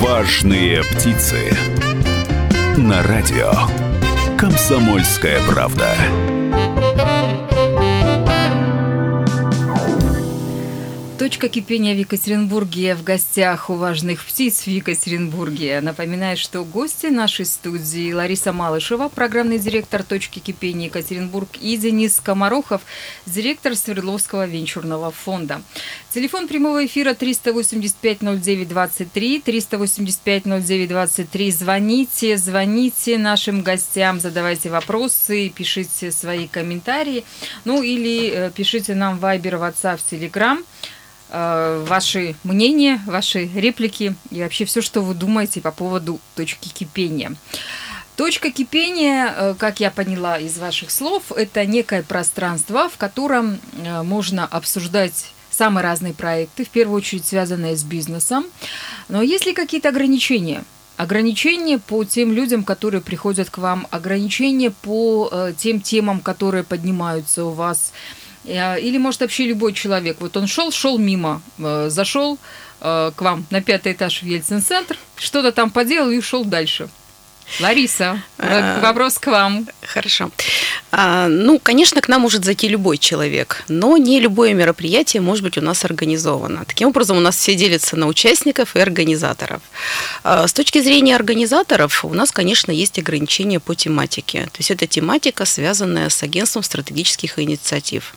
«Важные 0.00 0.82
птицы» 0.84 1.54
на 2.78 3.02
радио 3.02 3.52
«Комсомольская 4.38 5.40
правда». 5.46 5.94
Точка 11.18 11.48
кипения 11.48 11.94
в 11.94 11.98
Екатеринбурге 11.98 12.94
в 12.94 13.02
гостях 13.02 13.70
у 13.70 13.74
важных 13.74 14.22
птиц 14.22 14.64
в 14.64 14.66
Екатеринбурге. 14.66 15.80
Напоминаю, 15.80 16.36
что 16.36 16.62
гости 16.62 17.06
нашей 17.06 17.46
студии 17.46 18.12
Лариса 18.12 18.52
Малышева, 18.52 19.08
программный 19.08 19.58
директор 19.58 20.02
точки 20.02 20.40
кипения 20.40 20.88
Екатеринбург, 20.88 21.48
и 21.58 21.78
Денис 21.78 22.20
Комарохов, 22.22 22.82
директор 23.24 23.74
Свердловского 23.74 24.46
венчурного 24.46 25.10
фонда. 25.10 25.62
Телефон 26.10 26.48
прямого 26.48 26.84
эфира 26.84 27.14
385-09-23, 27.14 29.42
385-09-23. 29.42 31.50
Звоните, 31.50 32.36
звоните 32.36 33.16
нашим 33.16 33.62
гостям, 33.62 34.20
задавайте 34.20 34.68
вопросы, 34.68 35.48
пишите 35.48 36.12
свои 36.12 36.46
комментарии. 36.46 37.24
Ну 37.64 37.82
или 37.82 38.28
э, 38.28 38.50
пишите 38.50 38.94
нам 38.94 39.18
в 39.18 39.24
Viber, 39.24 39.58
WhatsApp, 39.58 39.98
Telegram. 40.10 40.62
Э, 41.38 41.84
ваши 41.86 42.34
мнения, 42.44 42.98
ваши 43.04 43.44
реплики 43.54 44.14
и 44.30 44.40
вообще 44.40 44.64
все, 44.64 44.80
что 44.80 45.02
вы 45.02 45.12
думаете 45.12 45.60
по 45.60 45.70
поводу 45.70 46.18
точки 46.34 46.70
кипения. 46.70 47.34
Точка 48.16 48.50
кипения, 48.50 49.34
э, 49.36 49.54
как 49.58 49.80
я 49.80 49.90
поняла 49.90 50.38
из 50.38 50.56
ваших 50.56 50.90
слов, 50.90 51.32
это 51.32 51.66
некое 51.66 52.02
пространство, 52.02 52.88
в 52.88 52.96
котором 52.96 53.58
э, 53.76 54.02
можно 54.02 54.46
обсуждать 54.46 55.32
самые 55.50 55.84
разные 55.84 56.14
проекты, 56.14 56.64
в 56.64 56.70
первую 56.70 56.96
очередь 56.96 57.26
связанные 57.26 57.76
с 57.76 57.84
бизнесом. 57.84 58.46
Но 59.10 59.20
есть 59.20 59.44
ли 59.44 59.52
какие-то 59.52 59.90
ограничения? 59.90 60.64
Ограничения 60.96 61.78
по 61.78 62.04
тем 62.04 62.32
людям, 62.32 62.64
которые 62.64 63.02
приходят 63.02 63.50
к 63.50 63.58
вам, 63.58 63.86
ограничения 63.90 64.70
по 64.70 65.30
тем 65.58 65.82
темам, 65.82 66.20
которые 66.20 66.64
поднимаются 66.64 67.44
у 67.44 67.50
вас– 67.50 67.92
или, 68.46 68.98
может, 68.98 69.20
вообще 69.20 69.46
любой 69.46 69.72
человек. 69.72 70.18
Вот 70.20 70.36
он 70.36 70.46
шел, 70.46 70.70
шел 70.70 70.98
мимо, 70.98 71.42
э, 71.58 71.88
зашел 71.90 72.38
э, 72.80 73.12
к 73.14 73.20
вам 73.20 73.46
на 73.50 73.60
пятый 73.60 73.92
этаж 73.92 74.22
в 74.22 74.26
Ельцин-центр, 74.26 74.96
что-то 75.16 75.52
там 75.52 75.70
поделал 75.70 76.10
и 76.10 76.18
ушел 76.18 76.44
дальше. 76.44 76.88
Лариса, 77.60 78.22
а, 78.38 78.80
вопрос 78.80 79.18
к 79.18 79.28
вам. 79.28 79.68
Хорошо. 79.82 80.30
А, 80.90 81.28
ну, 81.28 81.58
конечно, 81.58 82.00
к 82.00 82.08
нам 82.08 82.22
может 82.22 82.44
зайти 82.44 82.68
любой 82.68 82.98
человек, 82.98 83.64
но 83.68 83.96
не 83.96 84.20
любое 84.20 84.52
мероприятие 84.52 85.22
может 85.22 85.44
быть 85.44 85.56
у 85.56 85.62
нас 85.62 85.84
организовано. 85.84 86.64
Таким 86.66 86.88
образом, 86.88 87.16
у 87.16 87.20
нас 87.20 87.36
все 87.36 87.54
делятся 87.54 87.96
на 87.96 88.06
участников 88.06 88.76
и 88.76 88.80
организаторов. 88.80 89.62
А, 90.22 90.46
с 90.46 90.52
точки 90.52 90.80
зрения 90.82 91.16
организаторов, 91.16 92.04
у 92.04 92.12
нас, 92.12 92.30
конечно, 92.30 92.72
есть 92.72 92.98
ограничения 92.98 93.60
по 93.60 93.74
тематике. 93.74 94.44
То 94.52 94.58
есть 94.58 94.70
это 94.70 94.86
тематика, 94.86 95.44
связанная 95.44 96.08
с 96.08 96.22
агентством 96.22 96.62
стратегических 96.62 97.38
инициатив. 97.38 98.14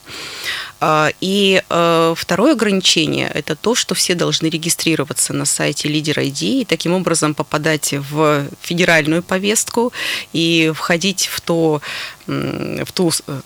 А, 0.81 1.11
и 1.19 1.61
а, 1.69 2.13
второе 2.15 2.53
ограничение– 2.53 3.29
это 3.33 3.55
то, 3.55 3.75
что 3.75 3.95
все 3.95 4.15
должны 4.15 4.47
регистрироваться 4.47 5.33
на 5.33 5.45
сайте 5.45 5.89
Лидер 5.89 6.19
ID 6.19 6.61
и 6.61 6.65
таким 6.65 6.93
образом 6.93 7.33
попадать 7.33 7.93
в 7.93 8.45
федеральную 8.61 9.23
повестку 9.23 9.91
и 10.31 10.71
входить 10.73 11.27
в 11.27 11.41
то 11.41 11.81
в 12.29 12.91
ту, 12.93 13.11
э, 13.27 13.41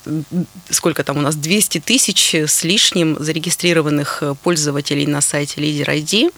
сколько 0.69 1.03
там 1.03 1.17
у 1.17 1.21
нас, 1.21 1.35
200 1.35 1.79
тысяч 1.79 2.35
с 2.35 2.63
лишним 2.63 3.17
зарегистрированных 3.19 4.23
э, 4.23 4.35
пользователей 4.43 5.07
на 5.07 5.21
сайте 5.21 5.61
Лидер 5.61 5.89
ID. 5.89 6.33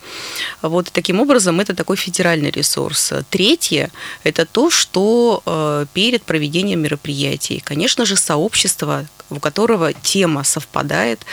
Вот 0.62 0.92
таким 0.92 1.20
образом 1.20 1.60
это 1.60 1.74
такой 1.74 1.98
федеральный 1.98 2.52
ресурс. 2.52 3.14
Третье– 3.30 3.90
это 4.24 4.46
то, 4.46 4.70
что 4.70 5.42
э, 5.46 5.86
перед 5.94 6.24
проведением 6.24 6.82
мероприятий, 6.82 7.62
конечно 7.66 8.06
же, 8.06 8.16
сообщество, 8.16 9.08
у 9.32 9.40
которого 9.40 9.92
тема 9.94 10.44
совпадает, 10.44 11.26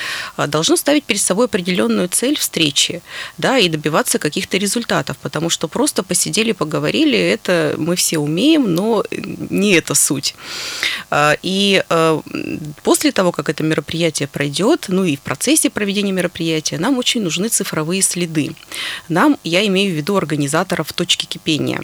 должно 0.48 0.76
ставить 0.76 1.04
перед 1.04 1.20
собой 1.20 1.44
определенную 1.44 2.08
цель 2.08 2.38
встречи 2.38 3.02
да, 3.36 3.58
и 3.58 3.68
добиваться 3.68 4.18
каких-то 4.18 4.56
результатов, 4.56 5.18
потому 5.20 5.50
что 5.50 5.68
просто 5.68 6.02
посидели, 6.02 6.52
поговорили, 6.52 7.18
это 7.18 7.74
мы 7.76 7.96
все 7.96 8.18
умеем, 8.18 8.74
но 8.74 9.04
не 9.10 9.74
это 9.74 9.94
суть. 9.94 10.34
А, 11.10 11.36
и 11.42 11.82
а, 11.88 12.20
после 12.82 13.12
того, 13.12 13.32
как 13.32 13.48
это 13.48 13.62
мероприятие 13.62 14.28
пройдет, 14.28 14.86
ну 14.88 15.04
и 15.04 15.16
в 15.16 15.20
процессе 15.20 15.70
проведения 15.70 16.12
мероприятия, 16.12 16.78
нам 16.78 16.98
очень 16.98 17.22
нужны 17.22 17.48
цифровые 17.48 18.02
следы. 18.02 18.54
Нам, 19.08 19.38
я 19.44 19.66
имею 19.66 19.92
в 19.92 19.96
виду 19.96 20.16
организаторов 20.16 20.92
точки 20.92 21.26
кипения, 21.26 21.82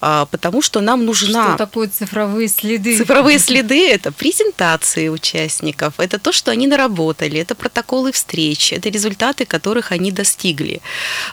а, 0.00 0.26
потому 0.26 0.62
что 0.62 0.80
нам 0.80 1.04
нужна... 1.04 1.48
Что 1.48 1.58
такое 1.58 1.88
цифровые 1.88 2.48
следы? 2.48 2.96
Цифровые 2.96 3.38
следы– 3.38 3.88
это 3.90 4.12
презентации 4.12 5.08
участников, 5.08 5.94
это 5.98 6.18
то, 6.18 6.32
что 6.32 6.50
они 6.50 6.66
наработали, 6.66 7.40
это 7.40 7.54
протоколы 7.54 8.12
встреч, 8.12 8.72
это 8.72 8.88
результаты, 8.88 9.46
которых 9.46 9.92
они 9.92 10.10
достигли. 10.12 10.80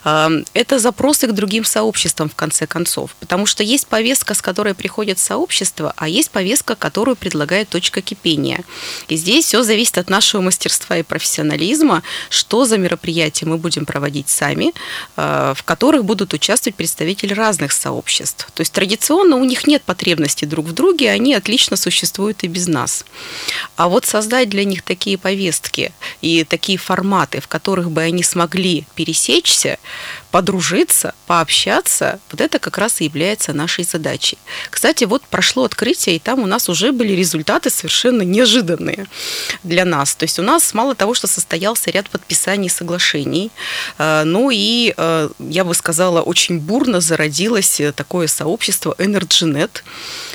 Это 0.03 0.79
запросы 0.79 1.27
к 1.27 1.31
другим 1.31 1.65
сообществам, 1.65 2.29
в 2.29 2.35
конце 2.35 2.67
концов, 2.67 3.15
потому 3.19 3.45
что 3.45 3.63
есть 3.63 3.87
повестка, 3.87 4.33
с 4.33 4.41
которой 4.41 4.73
приходит 4.73 5.19
сообщество, 5.19 5.93
а 5.95 6.07
есть 6.07 6.31
повестка, 6.31 6.75
которую 6.75 7.15
предлагает 7.23 7.69
точка 7.69 8.01
кипения. 8.01 8.59
И 9.07 9.15
здесь 9.15 9.45
все 9.45 9.63
зависит 9.63 9.97
от 9.97 10.09
нашего 10.09 10.41
мастерства 10.41 10.97
и 10.97 11.03
профессионализма, 11.03 12.03
что 12.29 12.65
за 12.65 12.77
мероприятия 12.77 13.45
мы 13.45 13.57
будем 13.57 13.85
проводить 13.85 14.27
сами, 14.27 14.73
э, 15.15 15.53
в 15.55 15.63
которых 15.63 16.03
будут 16.03 16.33
участвовать 16.33 16.75
представители 16.75 17.33
разных 17.33 17.71
сообществ. 17.71 18.49
То 18.53 18.61
есть 18.61 18.73
традиционно 18.73 19.37
у 19.37 19.45
них 19.45 19.67
нет 19.67 19.83
потребности 19.83 20.43
друг 20.43 20.65
в 20.65 20.73
друге, 20.73 21.11
они 21.11 21.33
отлично 21.33 21.77
существуют 21.77 22.43
и 22.43 22.47
без 22.47 22.67
нас. 22.67 23.05
А 23.77 23.87
вот 23.87 24.05
создать 24.05 24.49
для 24.49 24.65
них 24.65 24.81
такие 24.81 25.17
повестки 25.17 25.93
и 26.21 26.43
такие 26.43 26.77
форматы, 26.77 27.39
в 27.39 27.47
которых 27.47 27.89
бы 27.89 28.01
они 28.01 28.23
смогли 28.23 28.85
пересечься, 28.95 29.77
подружиться, 30.33 31.13
пообщаться, 31.27 32.19
вот 32.31 32.41
это 32.41 32.57
как 32.57 32.79
раз 32.79 33.01
и 33.01 33.03
является 33.03 33.53
нашей 33.53 33.83
задачей. 33.83 34.39
Кстати, 34.71 35.03
вот 35.03 35.21
прошло 35.21 35.63
открытие, 35.63 36.15
и 36.15 36.19
там 36.19 36.39
у 36.39 36.47
нас 36.47 36.69
уже 36.69 36.91
были 36.91 37.13
результаты 37.13 37.69
совершенно 37.69 38.23
неожиданные 38.23 39.05
для 39.61 39.85
нас. 39.85 40.15
То 40.15 40.23
есть 40.23 40.39
у 40.39 40.41
нас 40.41 40.73
мало 40.73 40.95
того, 40.95 41.13
что 41.13 41.27
состоялся 41.27 41.91
ряд 41.91 42.09
подписаний 42.09 42.67
соглашений, 42.67 43.51
э, 43.99 44.23
ну 44.23 44.49
и, 44.51 44.95
э, 44.97 45.29
я 45.37 45.63
бы 45.63 45.75
сказала, 45.75 46.23
очень 46.23 46.57
бурно 46.57 46.99
зародилось 46.99 47.79
такое 47.95 48.25
сообщество 48.25 48.95
EnergyNet. 48.97 49.83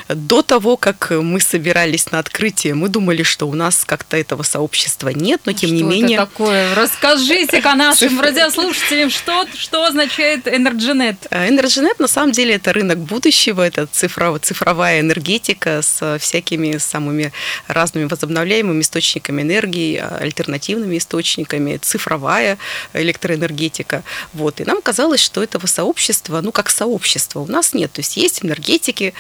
До 0.09 0.43
того, 0.43 0.77
как 0.77 1.11
мы 1.11 1.41
собирались 1.41 2.13
на 2.13 2.21
открытие, 2.21 2.75
мы 2.75 2.89
думали, 2.89 3.25
что 3.25 3.49
у 3.49 3.55
нас 3.55 3.85
как-то 3.85 4.17
этого 4.17 4.45
сообщества 4.45 5.09
нет, 5.09 5.41
но 5.45 5.53
тем 5.53 5.71
что 5.71 5.77
не 5.77 5.83
менее... 5.83 6.19
такое? 6.19 6.73
Расскажите-ка 6.77 7.75
нашим 7.75 8.21
радиослушателям, 8.21 9.11
что, 9.11 9.45
что 9.57 9.88
означает 9.89 10.47
EnergyNet? 10.47 11.29
EnergyNet 11.31 11.97
на 11.99 12.09
самом 12.09 12.33
деле 12.33 12.55
это 12.55 12.73
рынок 12.73 12.99
будущего, 12.99 13.63
это 13.63 13.87
цифровая, 13.87 14.39
цифровая 14.41 15.01
энергетика 15.01 15.83
с 15.83 16.19
всякими 16.19 16.79
самыми 16.79 17.33
разными 17.67 18.05
возобновляемыми 18.05 18.81
источниками 18.81 19.43
энергии, 19.43 19.97
альтернативными 19.97 20.99
источниками, 20.99 21.77
цифровая 21.79 22.59
электроэнергетика. 22.93 24.03
Вот. 24.33 24.61
И 24.61 24.65
нам 24.65 24.83
казалось, 24.83 25.21
что 25.21 25.43
этого 25.43 25.67
сообщества, 25.67 26.41
ну 26.41 26.53
как 26.53 26.71
сообщество, 26.71 27.41
у 27.41 27.47
нас 27.47 27.75
нет. 27.75 27.93
То 27.93 28.01
есть 28.01 28.17
есть 28.17 28.45
энергетики, 28.45 29.15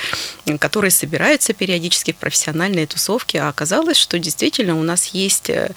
которые 0.58 0.90
собираются 0.90 1.52
периодически 1.52 2.12
в 2.12 2.16
профессиональные 2.16 2.86
тусовки, 2.86 3.36
а 3.36 3.48
оказалось, 3.48 3.96
что 3.96 4.18
действительно 4.18 4.78
у 4.78 4.82
нас 4.82 5.06
есть 5.06 5.50
э, 5.50 5.70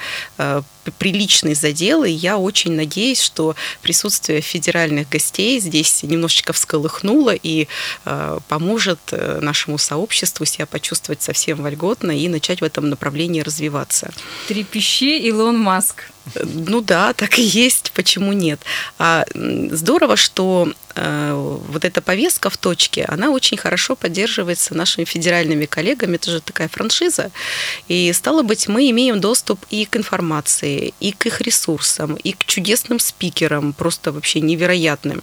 приличный 0.98 1.54
задел, 1.54 2.04
и 2.04 2.12
я 2.12 2.38
очень 2.38 2.74
надеюсь, 2.74 3.22
что 3.22 3.56
присутствие 3.82 4.42
федеральных 4.82 5.10
гостей 5.10 5.60
здесь 5.60 6.04
немножечко 6.04 6.54
всколыхнуло 6.54 7.34
и 7.36 7.68
э, 8.06 8.40
поможет 8.48 9.00
э, 9.12 9.40
нашему 9.42 9.78
сообществу 9.78 10.46
себя 10.46 10.66
почувствовать 10.66 11.22
совсем 11.22 11.62
вольготно 11.62 12.12
и 12.12 12.28
начать 12.28 12.62
в 12.62 12.64
этом 12.64 12.90
направлении 12.90 13.42
развиваться. 13.42 14.12
Трепещи 14.48 15.20
Илон 15.28 15.60
Маск. 15.60 16.11
Ну 16.44 16.82
да, 16.82 17.14
так 17.14 17.40
и 17.40 17.42
есть, 17.42 17.92
почему 17.94 18.34
нет. 18.34 18.60
А 18.98 19.26
здорово, 19.34 20.16
что 20.16 20.72
э, 20.96 21.34
вот 21.68 21.86
эта 21.86 22.02
повестка 22.02 22.50
в 22.50 22.58
точке, 22.58 23.06
она 23.06 23.30
очень 23.30 23.58
хорошо 23.58 23.96
поддерживается 23.96 24.76
нашими 24.76 25.06
федеральными 25.06 25.66
коллегами, 25.66 26.16
это 26.16 26.32
же 26.32 26.42
такая 26.42 26.68
франшиза, 26.68 27.32
и 27.88 28.12
стало 28.14 28.44
быть, 28.44 28.68
мы 28.68 28.90
имеем 28.90 29.20
доступ 29.20 29.66
и 29.70 29.86
к 29.86 29.98
информации, 29.98 30.94
и 31.00 31.12
к 31.12 31.26
их 31.26 31.42
ресурсам, 31.42 32.16
и 32.16 32.34
к 32.34 32.46
чудесным 32.46 33.00
спикерам, 33.00 33.74
просто 33.74 34.12
вообще 34.12 34.42
невероятным. 34.42 35.22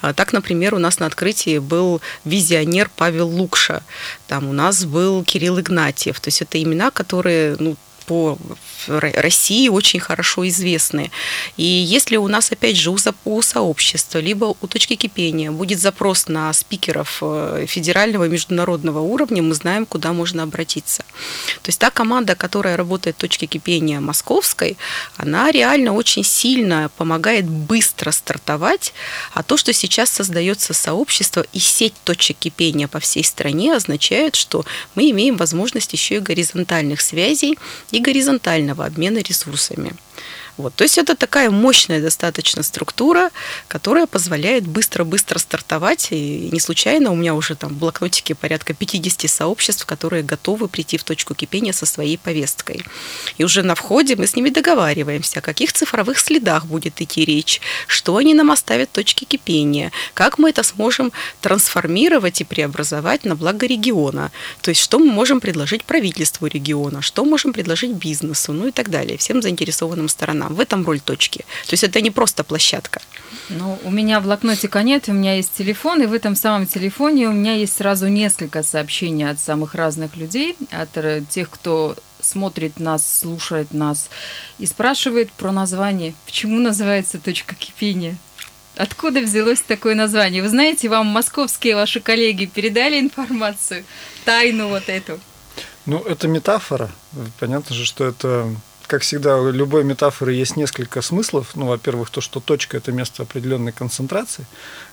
А 0.00 0.12
так, 0.12 0.32
например, 0.32 0.74
у 0.74 0.78
нас 0.78 0.98
на 0.98 1.06
открытии 1.06 1.58
был 1.58 2.00
визионер 2.24 2.90
Павел 2.96 3.28
Лукша, 3.28 3.82
там 4.26 4.48
у 4.48 4.52
нас 4.52 4.84
был 4.84 5.24
Кирилл 5.24 5.60
Игнатьев, 5.60 6.20
то 6.20 6.28
есть 6.28 6.42
это 6.42 6.62
имена, 6.62 6.90
которые 6.90 7.56
ну, 7.58 7.76
по 8.08 8.38
России 8.86 9.68
очень 9.68 10.00
хорошо 10.00 10.48
известны. 10.48 11.10
И 11.58 11.62
если 11.62 12.16
у 12.16 12.26
нас, 12.26 12.50
опять 12.50 12.76
же, 12.76 12.90
у 12.90 13.42
сообщества, 13.42 14.18
либо 14.18 14.56
у 14.60 14.66
точки 14.66 14.96
кипения 14.96 15.50
будет 15.52 15.78
запрос 15.78 16.28
на 16.28 16.52
спикеров 16.54 17.18
э, 17.20 17.66
федерального 17.68 18.24
и 18.24 18.30
международного 18.30 19.00
уровня, 19.00 19.42
мы 19.42 19.54
знаем, 19.54 19.84
куда 19.84 20.12
можно 20.12 20.42
обратиться. 20.42 21.04
То 21.62 21.68
есть 21.68 21.78
та 21.78 21.90
команда, 21.90 22.34
которая 22.34 22.76
работает 22.76 23.16
в 23.16 23.20
точке 23.20 23.46
кипения 23.46 24.00
московской, 24.00 24.78
она 25.16 25.50
реально 25.50 25.92
очень 25.92 26.24
сильно 26.24 26.90
помогает 26.96 27.46
быстро 27.46 28.10
стартовать, 28.10 28.94
а 29.34 29.42
то, 29.42 29.58
что 29.58 29.72
сейчас 29.72 30.10
создается 30.10 30.72
сообщество 30.72 31.44
и 31.52 31.58
сеть 31.58 31.94
точек 32.04 32.38
кипения 32.38 32.88
по 32.88 33.00
всей 33.00 33.24
стране, 33.24 33.76
означает, 33.76 34.34
что 34.34 34.64
мы 34.94 35.10
имеем 35.10 35.36
возможность 35.36 35.92
еще 35.92 36.16
и 36.16 36.20
горизонтальных 36.20 37.02
связей 37.02 37.58
и 37.90 37.97
горизонтального 38.00 38.84
обмена 38.84 39.18
ресурсами. 39.18 39.92
Вот. 40.58 40.74
То 40.74 40.82
есть 40.84 40.98
это 40.98 41.14
такая 41.14 41.50
мощная 41.50 42.02
достаточно 42.02 42.62
структура, 42.62 43.30
которая 43.68 44.06
позволяет 44.06 44.66
быстро-быстро 44.66 45.38
стартовать. 45.38 46.08
И 46.10 46.50
не 46.52 46.60
случайно 46.60 47.12
у 47.12 47.14
меня 47.14 47.34
уже 47.34 47.54
там 47.54 47.70
в 47.70 47.78
блокнотике 47.78 48.34
порядка 48.34 48.74
50 48.74 49.30
сообществ, 49.30 49.86
которые 49.86 50.24
готовы 50.24 50.68
прийти 50.68 50.98
в 50.98 51.04
точку 51.04 51.34
кипения 51.34 51.72
со 51.72 51.86
своей 51.86 52.18
повесткой. 52.18 52.82
И 53.38 53.44
уже 53.44 53.62
на 53.62 53.76
входе 53.76 54.16
мы 54.16 54.26
с 54.26 54.34
ними 54.34 54.50
договариваемся, 54.50 55.38
о 55.38 55.42
каких 55.42 55.72
цифровых 55.72 56.18
следах 56.18 56.66
будет 56.66 57.00
идти 57.00 57.24
речь, 57.24 57.60
что 57.86 58.16
они 58.16 58.34
нам 58.34 58.50
оставят 58.50 58.90
точки 58.90 59.24
кипения, 59.24 59.92
как 60.14 60.38
мы 60.38 60.50
это 60.50 60.64
сможем 60.64 61.12
трансформировать 61.40 62.40
и 62.40 62.44
преобразовать 62.44 63.24
на 63.24 63.36
благо 63.36 63.66
региона. 63.66 64.32
То 64.60 64.70
есть 64.70 64.80
что 64.80 64.98
мы 64.98 65.12
можем 65.12 65.40
предложить 65.40 65.84
правительству 65.84 66.48
региона, 66.48 67.00
что 67.00 67.24
можем 67.24 67.52
предложить 67.52 67.92
бизнесу, 67.92 68.52
ну 68.52 68.66
и 68.66 68.72
так 68.72 68.90
далее, 68.90 69.16
всем 69.18 69.40
заинтересованным 69.40 70.08
сторонам. 70.08 70.47
В 70.54 70.60
этом 70.60 70.84
роль 70.86 71.00
точки. 71.00 71.44
То 71.66 71.72
есть 71.72 71.84
это 71.84 72.00
не 72.00 72.10
просто 72.10 72.44
площадка. 72.44 73.00
Ну, 73.48 73.78
у 73.84 73.90
меня 73.90 74.20
блокнотика 74.20 74.82
нет, 74.82 75.08
у 75.08 75.12
меня 75.12 75.36
есть 75.36 75.52
телефон, 75.56 76.02
и 76.02 76.06
в 76.06 76.12
этом 76.12 76.34
самом 76.34 76.66
телефоне 76.66 77.28
у 77.28 77.32
меня 77.32 77.54
есть 77.54 77.76
сразу 77.76 78.08
несколько 78.08 78.62
сообщений 78.62 79.28
от 79.28 79.38
самых 79.40 79.74
разных 79.74 80.16
людей, 80.16 80.56
от 80.70 80.96
э, 80.96 81.22
тех, 81.30 81.48
кто 81.50 81.96
смотрит 82.20 82.80
нас, 82.80 83.20
слушает 83.20 83.72
нас 83.72 84.10
и 84.58 84.66
спрашивает 84.66 85.30
про 85.32 85.52
название. 85.52 86.14
Почему 86.26 86.58
называется 86.58 87.18
точка 87.18 87.54
кипения? 87.54 88.16
Откуда 88.76 89.20
взялось 89.20 89.60
такое 89.60 89.94
название? 89.94 90.42
Вы 90.42 90.48
знаете, 90.48 90.88
вам 90.88 91.06
московские 91.06 91.74
ваши 91.74 92.00
коллеги 92.00 92.44
передали 92.44 93.00
информацию, 93.00 93.84
тайну 94.24 94.68
вот 94.68 94.88
эту? 94.88 95.18
Ну, 95.86 95.98
это 96.00 96.28
метафора. 96.28 96.90
Понятно 97.40 97.74
же, 97.74 97.84
что 97.84 98.06
это 98.06 98.54
как 98.88 99.02
всегда, 99.02 99.36
у 99.36 99.50
любой 99.50 99.84
метафоры 99.84 100.32
есть 100.32 100.56
несколько 100.56 101.02
смыслов. 101.02 101.54
Ну, 101.54 101.66
во-первых, 101.66 102.08
то, 102.08 102.22
что 102.22 102.40
точка– 102.40 102.76
это 102.78 102.90
место 102.90 103.22
определенной 103.22 103.70
концентрации, 103.70 104.46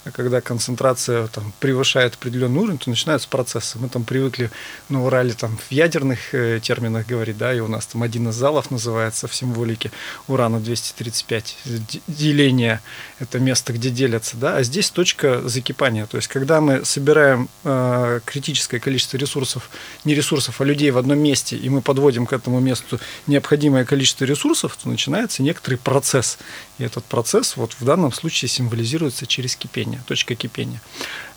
а 0.04 0.12
когда 0.12 0.42
концентрация 0.42 1.28
там, 1.28 1.54
превышает 1.62 2.16
определенный 2.16 2.60
уровень, 2.60 2.78
то 2.78 2.90
начинаются 2.90 3.30
процессы. 3.30 3.80
Мы 3.80 3.88
там 3.88 4.04
привыкли 4.04 4.52
на 4.90 5.04
Урале 5.06 5.34
там, 5.34 5.58
в 5.58 5.72
ядерных 5.72 6.36
э, 6.36 6.60
терминах 6.62 7.08
говорить, 7.08 7.38
да, 7.38 7.54
и 7.54 7.62
у 7.62 7.70
нас 7.70 7.86
там 7.86 8.04
один 8.04 8.28
из 8.30 8.36
залов 8.36 8.70
называется 8.70 9.28
в 9.28 9.34
символике 9.34 9.92
урана-235, 10.28 12.02
деление– 12.08 12.82
это 13.20 13.40
место, 13.40 13.72
где 13.72 13.90
делятся, 13.90 14.36
да, 14.36 14.58
а 14.58 14.64
здесь 14.64 14.90
точка 14.90 15.48
закипания. 15.48 16.06
То 16.06 16.18
есть, 16.18 16.28
когда 16.28 16.60
мы 16.60 16.84
собираем 16.84 17.48
э, 17.64 18.20
критическое 18.26 18.80
количество 18.80 19.16
ресурсов, 19.16 19.70
не 20.04 20.14
ресурсов, 20.14 20.60
а 20.60 20.66
людей 20.66 20.92
в 20.92 20.98
одном 20.98 21.20
месте, 21.20 21.56
и 21.56 21.70
мы 21.70 21.82
подводим 21.82 22.26
к 22.26 22.34
этому 22.34 22.60
месту 22.60 23.00
необходимое 23.26 23.85
количество 23.86 24.26
ресурсов, 24.26 24.78
то 24.82 24.90
начинается 24.90 25.44
некоторый 25.44 25.76
процесс. 25.76 26.38
И 26.78 26.84
этот 26.84 27.06
процесс 27.06 27.58
вот 27.58 27.74
в 27.74 27.86
данном 27.86 28.12
случае 28.12 28.50
символизируется 28.50 29.26
через 29.26 29.56
кипение, 29.56 30.02
точка 30.08 30.36
кипения. 30.36 30.82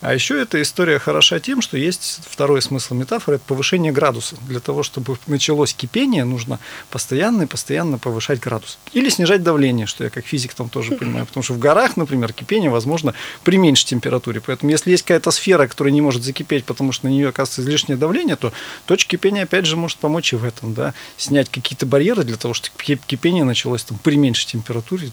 А 0.00 0.14
еще 0.14 0.40
эта 0.40 0.62
история 0.62 0.98
хороша 1.00 1.40
тем, 1.40 1.60
что 1.60 1.76
есть 1.76 2.20
второй 2.28 2.62
смысл 2.62 2.94
метафоры– 2.94 3.36
это 3.38 3.44
повышение 3.46 3.90
градуса. 3.90 4.36
Для 4.46 4.60
того, 4.60 4.84
чтобы 4.84 5.18
началось 5.26 5.74
кипение, 5.74 6.24
нужно 6.24 6.60
постоянно 6.90 7.42
и 7.42 7.46
постоянно 7.46 7.98
повышать 7.98 8.38
градус. 8.38 8.78
Или 8.92 9.08
снижать 9.08 9.42
давление, 9.42 9.86
что 9.86 10.04
я 10.04 10.10
как 10.10 10.24
физик 10.24 10.54
там 10.54 10.68
тоже 10.68 10.94
понимаю. 10.94 11.26
Потому 11.26 11.42
что 11.42 11.54
в 11.54 11.58
горах, 11.58 11.96
например, 11.96 12.32
кипение 12.32 12.70
возможно 12.70 13.14
при 13.42 13.56
меньшей 13.56 13.86
температуре. 13.86 14.40
Поэтому 14.40 14.70
если 14.70 14.92
есть 14.92 15.02
какая-то 15.02 15.32
сфера, 15.32 15.66
которая 15.66 15.92
не 15.92 16.00
может 16.00 16.22
закипеть, 16.22 16.64
потому 16.64 16.92
что 16.92 17.06
на 17.06 17.10
нее 17.10 17.28
оказывается 17.28 17.62
излишнее 17.62 17.96
давление, 17.96 18.36
то 18.36 18.52
точка 18.86 19.10
кипения 19.10 19.42
опять 19.42 19.66
же 19.66 19.76
может 19.76 19.98
помочь 19.98 20.32
и 20.32 20.36
в 20.36 20.44
этом. 20.44 20.74
Да? 20.74 20.94
Снять 21.16 21.48
какие-то 21.48 21.86
барьеры 21.86 22.22
для 22.22 22.36
того, 22.36 22.54
чтобы 22.54 22.76
кипение 22.78 23.42
началось 23.42 23.82
там, 23.82 23.98
при 23.98 24.16
меньшей 24.16 24.46
температуре, 24.46 25.10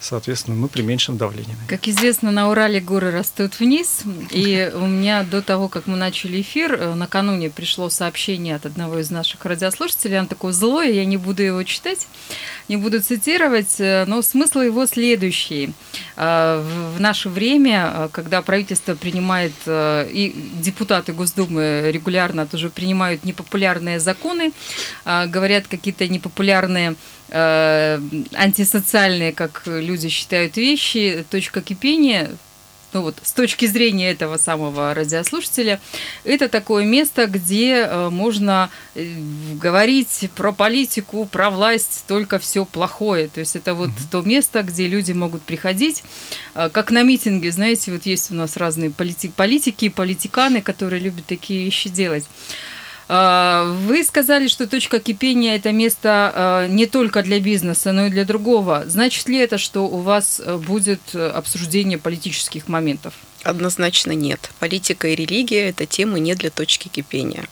соответственно, 0.00 0.56
ну, 0.56 0.68
при 0.68 0.80
меньшем 0.80 1.18
давлении. 1.18 1.54
Как 1.68 1.86
известно, 1.86 2.30
на 2.30 2.50
Урале 2.50 2.80
горы 2.80 3.10
растут 3.10 3.60
вниз, 3.60 4.05
и 4.30 4.70
у 4.74 4.86
меня 4.86 5.24
до 5.24 5.42
того, 5.42 5.68
как 5.68 5.86
мы 5.86 5.96
начали 5.96 6.40
эфир, 6.40 6.74
э, 6.74 6.94
накануне 6.94 7.50
пришло 7.50 7.90
сообщение 7.90 8.56
от 8.56 8.66
одного 8.66 8.98
из 8.98 9.10
наших 9.10 9.44
радиослушателей. 9.44 10.20
Он 10.20 10.26
такой 10.26 10.52
злой, 10.52 10.94
я 10.94 11.04
не 11.04 11.16
буду 11.16 11.42
его 11.42 11.62
читать, 11.64 12.06
не 12.68 12.76
буду 12.76 13.00
цитировать, 13.00 13.76
э, 13.78 14.04
но 14.06 14.22
смысл 14.22 14.60
его 14.60 14.86
следующий. 14.86 15.72
Э, 16.16 16.62
в 16.96 17.00
наше 17.00 17.28
время, 17.28 18.08
когда 18.12 18.42
правительство 18.42 18.94
принимает, 18.94 19.52
и 19.66 20.32
депутаты 20.60 21.12
Госдумы 21.12 21.90
регулярно 21.92 22.46
тоже 22.46 22.70
принимают 22.70 23.24
непопулярные 23.24 24.00
законы, 24.00 24.52
говорят 25.04 25.66
какие-то 25.66 26.08
непопулярные 26.08 26.96
антисоциальные, 27.28 29.32
как 29.32 29.62
люди 29.66 30.08
считают, 30.08 30.56
вещи, 30.56 31.24
точка 31.30 31.60
кипения 31.60 32.30
ну 32.92 33.02
вот 33.02 33.16
с 33.22 33.32
точки 33.32 33.66
зрения 33.66 34.10
этого 34.10 34.36
самого 34.36 34.94
радиослушателя, 34.94 35.80
это 36.24 36.48
такое 36.48 36.84
место, 36.84 37.26
где 37.26 37.82
э, 37.82 38.08
можно 38.10 38.70
э, 38.94 39.14
говорить 39.54 40.30
про 40.34 40.52
политику, 40.52 41.26
про 41.26 41.50
власть, 41.50 42.04
только 42.06 42.38
все 42.38 42.64
плохое. 42.64 43.28
То 43.28 43.40
есть 43.40 43.56
это 43.56 43.74
вот 43.74 43.90
mm-hmm. 43.90 44.10
то 44.10 44.22
место, 44.22 44.62
где 44.62 44.86
люди 44.86 45.12
могут 45.12 45.42
приходить, 45.42 46.04
э, 46.54 46.70
как 46.70 46.90
на 46.90 47.02
митинге, 47.02 47.50
знаете, 47.52 47.92
вот 47.92 48.06
есть 48.06 48.30
у 48.30 48.34
нас 48.34 48.56
разные 48.56 48.90
полити- 48.90 49.32
политики, 49.34 49.88
политиканы, 49.88 50.62
которые 50.62 51.00
любят 51.00 51.26
такие 51.26 51.64
вещи 51.64 51.88
делать. 51.88 52.24
Вы 53.08 54.04
сказали, 54.04 54.48
что 54.48 54.66
точка 54.66 54.98
кипения– 54.98 55.54
это 55.56 55.70
место 55.72 56.66
не 56.68 56.86
только 56.86 57.22
для 57.22 57.38
бизнеса, 57.40 57.92
но 57.92 58.06
и 58.06 58.10
для 58.10 58.24
другого. 58.24 58.82
Значит 58.86 59.28
ли 59.28 59.38
это, 59.38 59.58
что 59.58 59.86
у 59.86 59.98
вас 59.98 60.40
будет 60.66 61.14
обсуждение 61.14 61.98
политических 61.98 62.66
моментов? 62.68 63.14
Однозначно 63.46 64.10
нет. 64.10 64.50
Политика 64.58 65.06
и 65.06 65.14
религия– 65.14 65.68
это 65.70 65.86
темы 65.86 66.18
не 66.18 66.34
для 66.34 66.50
точки 66.50 66.88
кипения. 66.88 67.46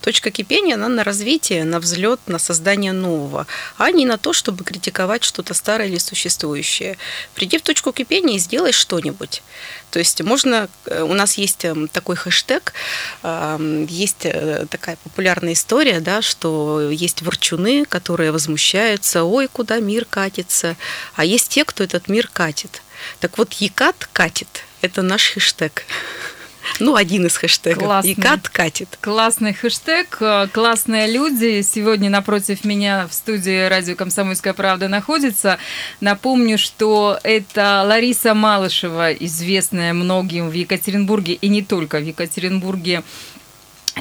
Точка 0.00 0.30
кипения, 0.30 0.76
она 0.76 0.88
на 0.88 1.02
развитие, 1.02 1.64
на 1.64 1.80
взлет, 1.80 2.20
на 2.28 2.38
создание 2.38 2.92
нового, 2.92 3.48
а 3.76 3.90
не 3.90 4.06
на 4.06 4.16
то, 4.16 4.32
чтобы 4.32 4.62
критиковать 4.62 5.24
что-то 5.24 5.52
старое 5.54 5.88
или 5.88 5.98
существующее. 5.98 6.98
Приди 7.34 7.58
в 7.58 7.62
точку 7.62 7.90
кипения 7.90 8.36
и 8.36 8.38
сделай 8.38 8.70
что-нибудь. 8.70 9.42
То 9.90 9.98
есть 9.98 10.22
можно, 10.22 10.68
э, 10.86 11.02
у 11.02 11.14
нас 11.14 11.36
есть 11.36 11.64
эм, 11.64 11.88
такой 11.88 12.14
хэштег, 12.14 12.72
эм, 13.24 13.86
есть 13.86 14.26
э, 14.26 14.66
такая 14.70 14.98
популярная 15.02 15.54
история, 15.54 15.98
да, 15.98 16.22
что 16.22 16.90
есть 16.92 17.22
ворчуны, 17.22 17.84
которые 17.86 18.30
возмущаются, 18.30 19.24
ой, 19.24 19.48
куда 19.48 19.80
мир 19.80 20.04
катится, 20.04 20.76
а 21.16 21.24
есть 21.24 21.48
те, 21.48 21.64
кто 21.64 21.82
этот 21.82 22.06
мир 22.06 22.30
катит. 22.32 22.82
Так 23.18 23.36
вот, 23.36 23.52
Екат 23.54 24.08
катит– 24.12 24.64
это 24.82 25.02
наш 25.02 25.30
хэштег. 25.30 25.84
Ну, 26.78 26.94
один 26.94 27.26
из 27.26 27.36
хэштегов. 27.36 27.82
Классный. 27.82 28.12
И 28.12 28.14
кат 28.14 28.48
катит. 28.48 28.98
Классный 29.00 29.52
хэштег, 29.52 30.18
э, 30.20 30.46
классные 30.52 31.10
люди. 31.10 31.62
Сегодня 31.62 32.10
напротив 32.10 32.64
меня 32.64 33.06
в 33.08 33.14
студии 33.14 33.66
радио 33.66 33.96
«Комсомольская 33.96 34.52
правда» 34.52 34.88
находится. 34.88 35.58
Напомню, 36.00 36.58
что 36.58 37.18
это 37.22 37.82
Лариса 37.84 38.34
Малышева, 38.34 39.12
известная 39.12 39.92
многим 39.92 40.48
в 40.48 40.52
Екатеринбурге 40.52 41.34
и 41.34 41.48
не 41.48 41.62
только 41.62 41.98
в 41.98 42.04
Екатеринбурге 42.04 43.02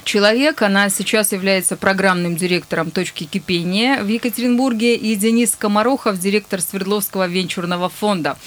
человек. 0.04 0.62
Она 0.62 0.90
сейчас 0.90 1.32
является 1.32 1.76
программным 1.76 2.36
директором 2.36 2.92
«Точки 2.92 3.24
кипения» 3.26 4.02
в 4.02 4.08
Екатеринбурге 4.08 4.96
и 4.96 5.16
Денис 5.16 5.56
Комарохов, 5.58 6.20
директор 6.20 6.62
Свердловского 6.62 7.28
венчурного 7.28 7.90
фонда. 7.90 8.38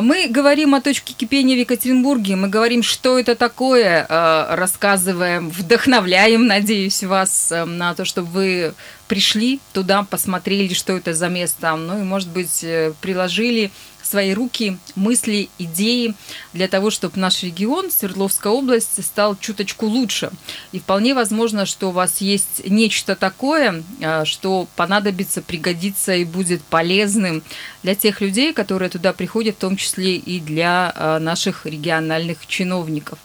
Мы 0.00 0.26
говорим 0.26 0.74
о 0.74 0.80
точке 0.80 1.12
кипения 1.12 1.54
в 1.54 1.58
Екатеринбурге, 1.58 2.34
мы 2.34 2.48
говорим, 2.48 2.82
что 2.82 3.18
это 3.18 3.34
такое, 3.34 4.06
э, 4.08 4.54
рассказываем, 4.54 5.50
вдохновляем, 5.50 6.46
надеюсь, 6.46 7.02
вас 7.02 7.52
э, 7.52 7.66
на 7.66 7.94
то, 7.94 8.06
чтобы 8.06 8.28
вы 8.28 8.74
пришли 9.06 9.60
туда, 9.74 10.02
посмотрели, 10.04 10.72
что 10.72 10.96
это 10.96 11.12
за 11.12 11.28
место, 11.28 11.76
ну 11.76 12.00
и, 12.00 12.04
может 12.04 12.30
быть, 12.30 12.64
э, 12.64 12.94
приложили 13.02 13.70
свои 14.02 14.32
руки, 14.32 14.78
мысли, 14.96 15.50
идеи 15.58 16.14
для 16.54 16.68
того, 16.68 16.90
чтобы 16.90 17.18
наш 17.18 17.42
регион, 17.42 17.90
Свердловская 17.90 18.52
область, 18.52 19.04
стал 19.04 19.36
чуточку 19.36 19.86
лучше. 19.86 20.30
И 20.72 20.80
вполне 20.80 21.14
возможно, 21.14 21.66
что 21.66 21.90
у 21.90 21.92
вас 21.92 22.20
есть 22.20 22.62
нечто 22.66 23.14
такое, 23.14 23.82
что 24.24 24.66
понадобится, 24.74 25.40
пригодится 25.40 26.14
и 26.14 26.24
будет 26.24 26.62
полезным 26.62 27.44
для 27.82 27.94
тех 27.94 28.20
людей, 28.20 28.52
которые 28.52 28.88
туда 28.88 29.12
приходят, 29.12 29.56
в 29.56 29.60
том 29.60 29.76
числе 29.76 30.16
и 30.16 30.40
для 30.40 30.92
а, 30.94 31.18
наших 31.18 31.66
региональных 31.66 32.46
чиновников. 32.46 33.18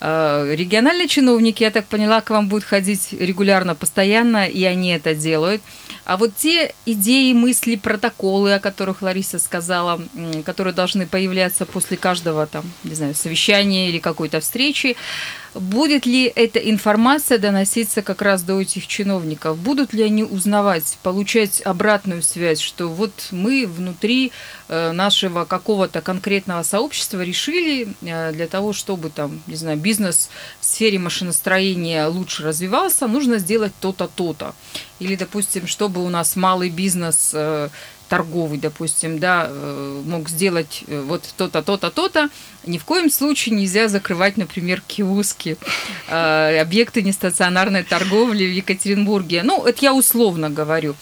А, 0.00 0.50
региональные 0.52 1.08
чиновники, 1.08 1.62
я 1.62 1.70
так 1.70 1.86
поняла, 1.86 2.20
к 2.20 2.30
вам 2.30 2.48
будут 2.48 2.64
ходить 2.64 3.12
регулярно, 3.12 3.74
постоянно, 3.74 4.46
и 4.46 4.64
они 4.64 4.90
это 4.90 5.14
делают. 5.14 5.62
А 6.06 6.16
вот 6.16 6.34
те 6.34 6.74
идеи, 6.86 7.32
мысли, 7.34 7.76
протоколы, 7.76 8.54
о 8.54 8.60
которых 8.60 9.02
Лариса 9.02 9.38
сказала, 9.38 10.00
которые 10.44 10.74
должны 10.74 11.06
появляться 11.06 11.66
после 11.66 11.96
каждого 11.96 12.46
там, 12.46 12.64
не 12.84 12.94
знаю, 12.94 13.14
совещания 13.14 13.90
или 13.90 13.98
какой-то 13.98 14.40
встречи, 14.40 14.96
Будет 15.54 16.06
ли 16.06 16.24
эта 16.26 16.60
информация 16.60 17.38
доноситься 17.38 18.02
как 18.02 18.22
раз 18.22 18.42
до 18.42 18.60
этих 18.60 18.86
чиновников? 18.86 19.58
Будут 19.58 19.92
ли 19.92 20.04
они 20.04 20.22
узнавать, 20.22 20.96
получать 21.02 21.60
обратную 21.62 22.22
связь, 22.22 22.60
что 22.60 22.88
вот 22.88 23.28
мы 23.32 23.66
внутри 23.66 24.30
э, 24.68 24.92
нашего 24.92 25.44
какого-то 25.44 26.02
конкретного 26.02 26.62
сообщества 26.62 27.22
решили 27.22 27.88
э, 28.02 28.32
для 28.32 28.46
того, 28.46 28.72
чтобы 28.72 29.10
там, 29.10 29.42
не 29.48 29.56
знаю, 29.56 29.76
бизнес 29.76 30.30
в 30.60 30.64
сфере 30.64 31.00
машиностроения 31.00 32.06
лучше 32.06 32.44
развивался, 32.44 33.08
нужно 33.08 33.38
сделать 33.38 33.72
то-то, 33.80 34.06
то-то. 34.06 34.54
Или, 35.00 35.16
допустим, 35.16 35.66
чтобы 35.66 36.04
у 36.04 36.08
нас 36.10 36.36
малый 36.36 36.70
бизнес 36.70 37.32
э, 37.34 37.70
торговый, 38.10 38.58
допустим, 38.58 39.20
да, 39.20 39.46
э, 39.48 40.02
мог 40.04 40.28
сделать 40.28 40.82
э, 40.88 41.00
вот 41.00 41.22
то-то, 41.36 41.62
то-то, 41.62 41.90
то-то, 41.90 42.28
ни 42.66 42.76
в 42.76 42.84
коем 42.84 43.08
случае 43.08 43.54
нельзя 43.54 43.86
закрывать, 43.86 44.36
например, 44.36 44.82
киоски, 44.84 45.56
э, 46.08 46.58
объекты 46.60 47.02
нестационарной 47.02 47.84
торговли 47.84 48.44
в 48.44 48.52
Екатеринбурге. 48.52 49.44
Ну, 49.44 49.64
это 49.64 49.78
я 49.82 49.94
условно 49.94 50.50
говорю. 50.50 50.96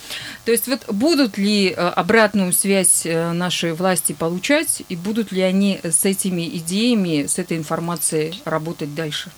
То 0.45 0.51
есть 0.51 0.67
вот 0.67 0.81
будут 0.87 1.39
ли 1.39 1.69
обратную 1.71 2.53
связь 2.53 3.05
наши 3.05 3.73
власти 3.73 4.13
получать, 4.13 4.83
и 4.87 4.95
будут 4.95 5.31
ли 5.31 5.41
они 5.41 5.79
с 5.83 6.05
этими 6.05 6.47
идеями, 6.57 7.25
с 7.25 7.39
этой 7.39 7.57
информацией 7.57 8.39
работать 8.45 8.93
дальше? 8.93 9.31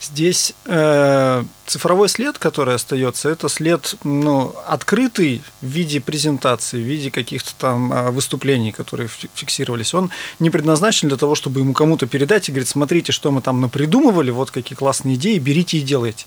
Здесь 0.00 0.54
э, 0.64 1.44
цифровой 1.66 2.08
след, 2.08 2.38
который 2.38 2.74
остается, 2.74 3.28
это 3.28 3.50
след 3.50 3.96
ну, 4.02 4.54
открытый 4.66 5.42
в 5.60 5.66
виде 5.66 6.00
презентации, 6.00 6.82
в 6.82 6.86
виде 6.86 7.10
каких-то 7.10 7.52
там 7.58 7.92
а, 7.92 8.10
выступлений, 8.10 8.72
которые 8.72 9.08
фиксировались. 9.34 9.92
Он 9.92 10.10
не 10.38 10.48
предназначен 10.48 11.08
для 11.08 11.18
того, 11.18 11.34
чтобы 11.34 11.60
ему 11.60 11.74
кому-то 11.74 12.06
передать 12.06 12.48
и 12.48 12.52
говорить, 12.52 12.68
смотрите, 12.68 13.12
что 13.12 13.30
мы 13.30 13.42
там 13.42 13.60
напридумывали, 13.60 14.30
вот 14.30 14.50
какие 14.50 14.74
классные 14.74 15.16
идеи, 15.16 15.38
берите 15.38 15.76
и 15.76 15.82
делайте. 15.82 16.24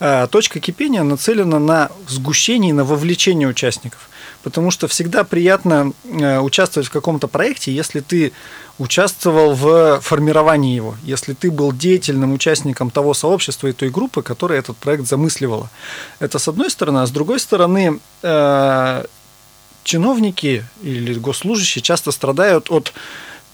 А, 0.00 0.26
точка 0.26 0.58
кипения 0.58 1.04
нацелена 1.04 1.60
на 1.60 1.90
сгущение, 2.08 2.74
на 2.74 2.84
вовлечение 2.84 3.48
участников. 3.48 4.10
Потому 4.42 4.70
что 4.70 4.88
всегда 4.88 5.24
приятно 5.24 5.92
э, 6.04 6.38
участвовать 6.40 6.88
в 6.88 6.92
каком-то 6.92 7.28
проекте, 7.28 7.72
если 7.72 8.00
ты 8.00 8.32
участвовал 8.78 9.54
в 9.54 10.00
формировании 10.00 10.74
его, 10.74 10.96
если 11.04 11.32
ты 11.32 11.50
был 11.50 11.72
деятельным 11.72 12.32
участником 12.32 12.90
того 12.90 13.14
сообщества 13.14 13.68
и 13.68 13.72
той 13.72 13.90
группы, 13.90 14.22
которая 14.22 14.58
этот 14.58 14.76
проект 14.76 15.06
замысливала. 15.06 15.70
Это 16.18 16.38
с 16.38 16.48
одной 16.48 16.70
стороны, 16.70 16.98
а 16.98 17.06
с 17.06 17.10
другой 17.10 17.38
стороны, 17.38 18.00
э, 18.22 19.04
чиновники 19.84 20.64
или 20.82 21.14
госслужащие 21.14 21.82
часто 21.82 22.10
страдают 22.10 22.70
от 22.70 22.92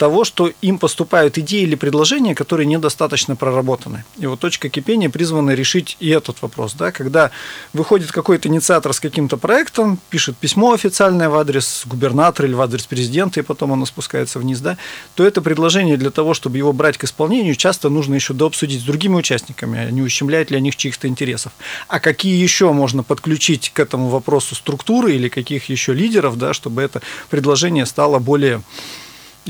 того, 0.00 0.24
что 0.24 0.50
им 0.62 0.78
поступают 0.78 1.36
идеи 1.36 1.60
или 1.60 1.74
предложения, 1.74 2.34
которые 2.34 2.66
недостаточно 2.66 3.36
проработаны. 3.36 4.04
И 4.16 4.24
вот 4.26 4.40
точка 4.40 4.70
кипения 4.70 5.10
призвана 5.10 5.50
решить 5.50 5.98
и 6.00 6.08
этот 6.08 6.40
вопрос. 6.40 6.72
Да? 6.72 6.90
Когда 6.90 7.30
выходит 7.74 8.10
какой-то 8.10 8.48
инициатор 8.48 8.94
с 8.94 8.98
каким-то 8.98 9.36
проектом, 9.36 9.98
пишет 10.08 10.38
письмо 10.38 10.72
официальное 10.72 11.28
в 11.28 11.34
адрес 11.34 11.82
губернатора 11.84 12.48
или 12.48 12.54
в 12.54 12.62
адрес 12.62 12.86
президента, 12.86 13.40
и 13.40 13.42
потом 13.42 13.74
оно 13.74 13.84
спускается 13.84 14.38
вниз, 14.38 14.60
да, 14.60 14.78
то 15.16 15.22
это 15.22 15.42
предложение 15.42 15.98
для 15.98 16.10
того, 16.10 16.32
чтобы 16.32 16.56
его 16.56 16.72
брать 16.72 16.96
к 16.96 17.04
исполнению, 17.04 17.54
часто 17.54 17.90
нужно 17.90 18.14
еще 18.14 18.32
дообсудить 18.32 18.80
с 18.80 18.84
другими 18.84 19.16
участниками, 19.16 19.78
а 19.78 19.90
не 19.90 20.00
ущемляет 20.00 20.50
ли 20.50 20.56
они 20.56 20.72
чьих-то 20.72 21.08
интересов. 21.08 21.52
А 21.88 22.00
какие 22.00 22.42
еще 22.42 22.72
можно 22.72 23.02
подключить 23.02 23.68
к 23.74 23.78
этому 23.78 24.08
вопросу 24.08 24.54
структуры 24.54 25.14
или 25.14 25.28
каких 25.28 25.68
еще 25.68 25.92
лидеров, 25.92 26.38
да, 26.38 26.54
чтобы 26.54 26.80
это 26.80 27.02
предложение 27.28 27.84
стало 27.84 28.18
более 28.18 28.62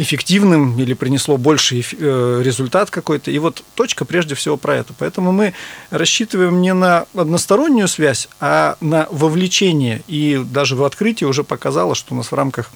эффективным 0.01 0.79
или 0.79 0.95
принесло 0.95 1.37
больший 1.37 1.85
э, 1.93 2.43
результат 2.43 2.91
какой-то. 2.91 3.31
И 3.31 3.39
вот 3.39 3.63
точка 3.75 4.05
прежде 4.05 4.35
всего 4.35 4.57
про 4.57 4.77
это. 4.77 4.95
Поэтому 4.99 5.31
мы 5.31 5.53
рассчитываем 5.91 6.63
не 6.63 6.73
на 6.73 7.07
одностороннюю 7.15 7.87
связь, 7.87 8.29
а 8.41 8.77
на 8.81 9.07
вовлечение. 9.11 10.03
И 10.09 10.43
даже 10.43 10.75
в 10.75 10.85
открытии 10.85 11.27
уже 11.27 11.45
показало, 11.45 11.95
что 11.95 12.15
у 12.15 12.17
нас 12.17 12.33
в 12.33 12.35
рамках 12.35 12.71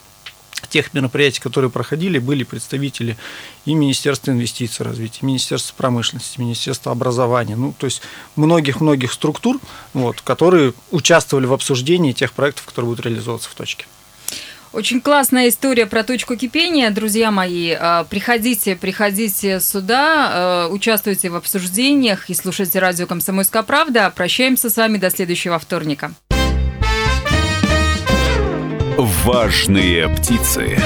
тех 0.69 0.93
мероприятий, 0.93 1.41
которые 1.41 1.71
проходили, 1.71 2.19
были 2.19 2.45
представители 2.45 3.17
и 3.65 3.75
Министерства 3.75 4.33
инвестиций 4.33 4.85
развития, 4.85 5.21
и 5.23 5.27
Министерства 5.27 5.75
промышленности, 5.77 6.41
Министерства 6.41 6.93
образования, 6.93 7.55
ну, 7.55 7.75
то 7.77 7.87
есть 7.87 8.03
многих-многих 8.37 9.13
структур, 9.13 9.61
вот, 9.93 10.21
которые 10.23 10.75
участвовали 10.91 11.47
в 11.47 11.53
обсуждении 11.53 12.13
тех 12.13 12.33
проектов, 12.33 12.65
которые 12.65 12.91
будут 12.91 13.05
реализовываться 13.05 13.51
в 13.51 13.55
точке. 13.55 13.87
Очень 14.75 15.01
классная 15.01 15.51
история 15.51 15.87
про 15.87 16.03
точку 16.03 16.35
кипения, 16.35 16.91
друзья 16.91 17.31
мои. 17.31 17.71
А, 17.79 18.03
приходите, 18.03 18.75
приходите 18.75 19.61
сюда, 19.61 20.31
а, 20.33 20.69
участвуйте 20.69 21.31
в 21.31 21.37
обсуждениях 21.37 22.29
и 22.29 22.35
слушайте 22.35 22.81
радио 22.81 23.07
«Комсомольская 23.07 23.63
правда». 23.63 24.13
Прощаемся 24.15 24.71
с 24.71 24.77
вами 24.77 24.99
до 24.99 25.11
следующего 25.11 25.61
вторника. 25.61 26.11
Важные 28.99 30.09
птицы. 30.09 30.77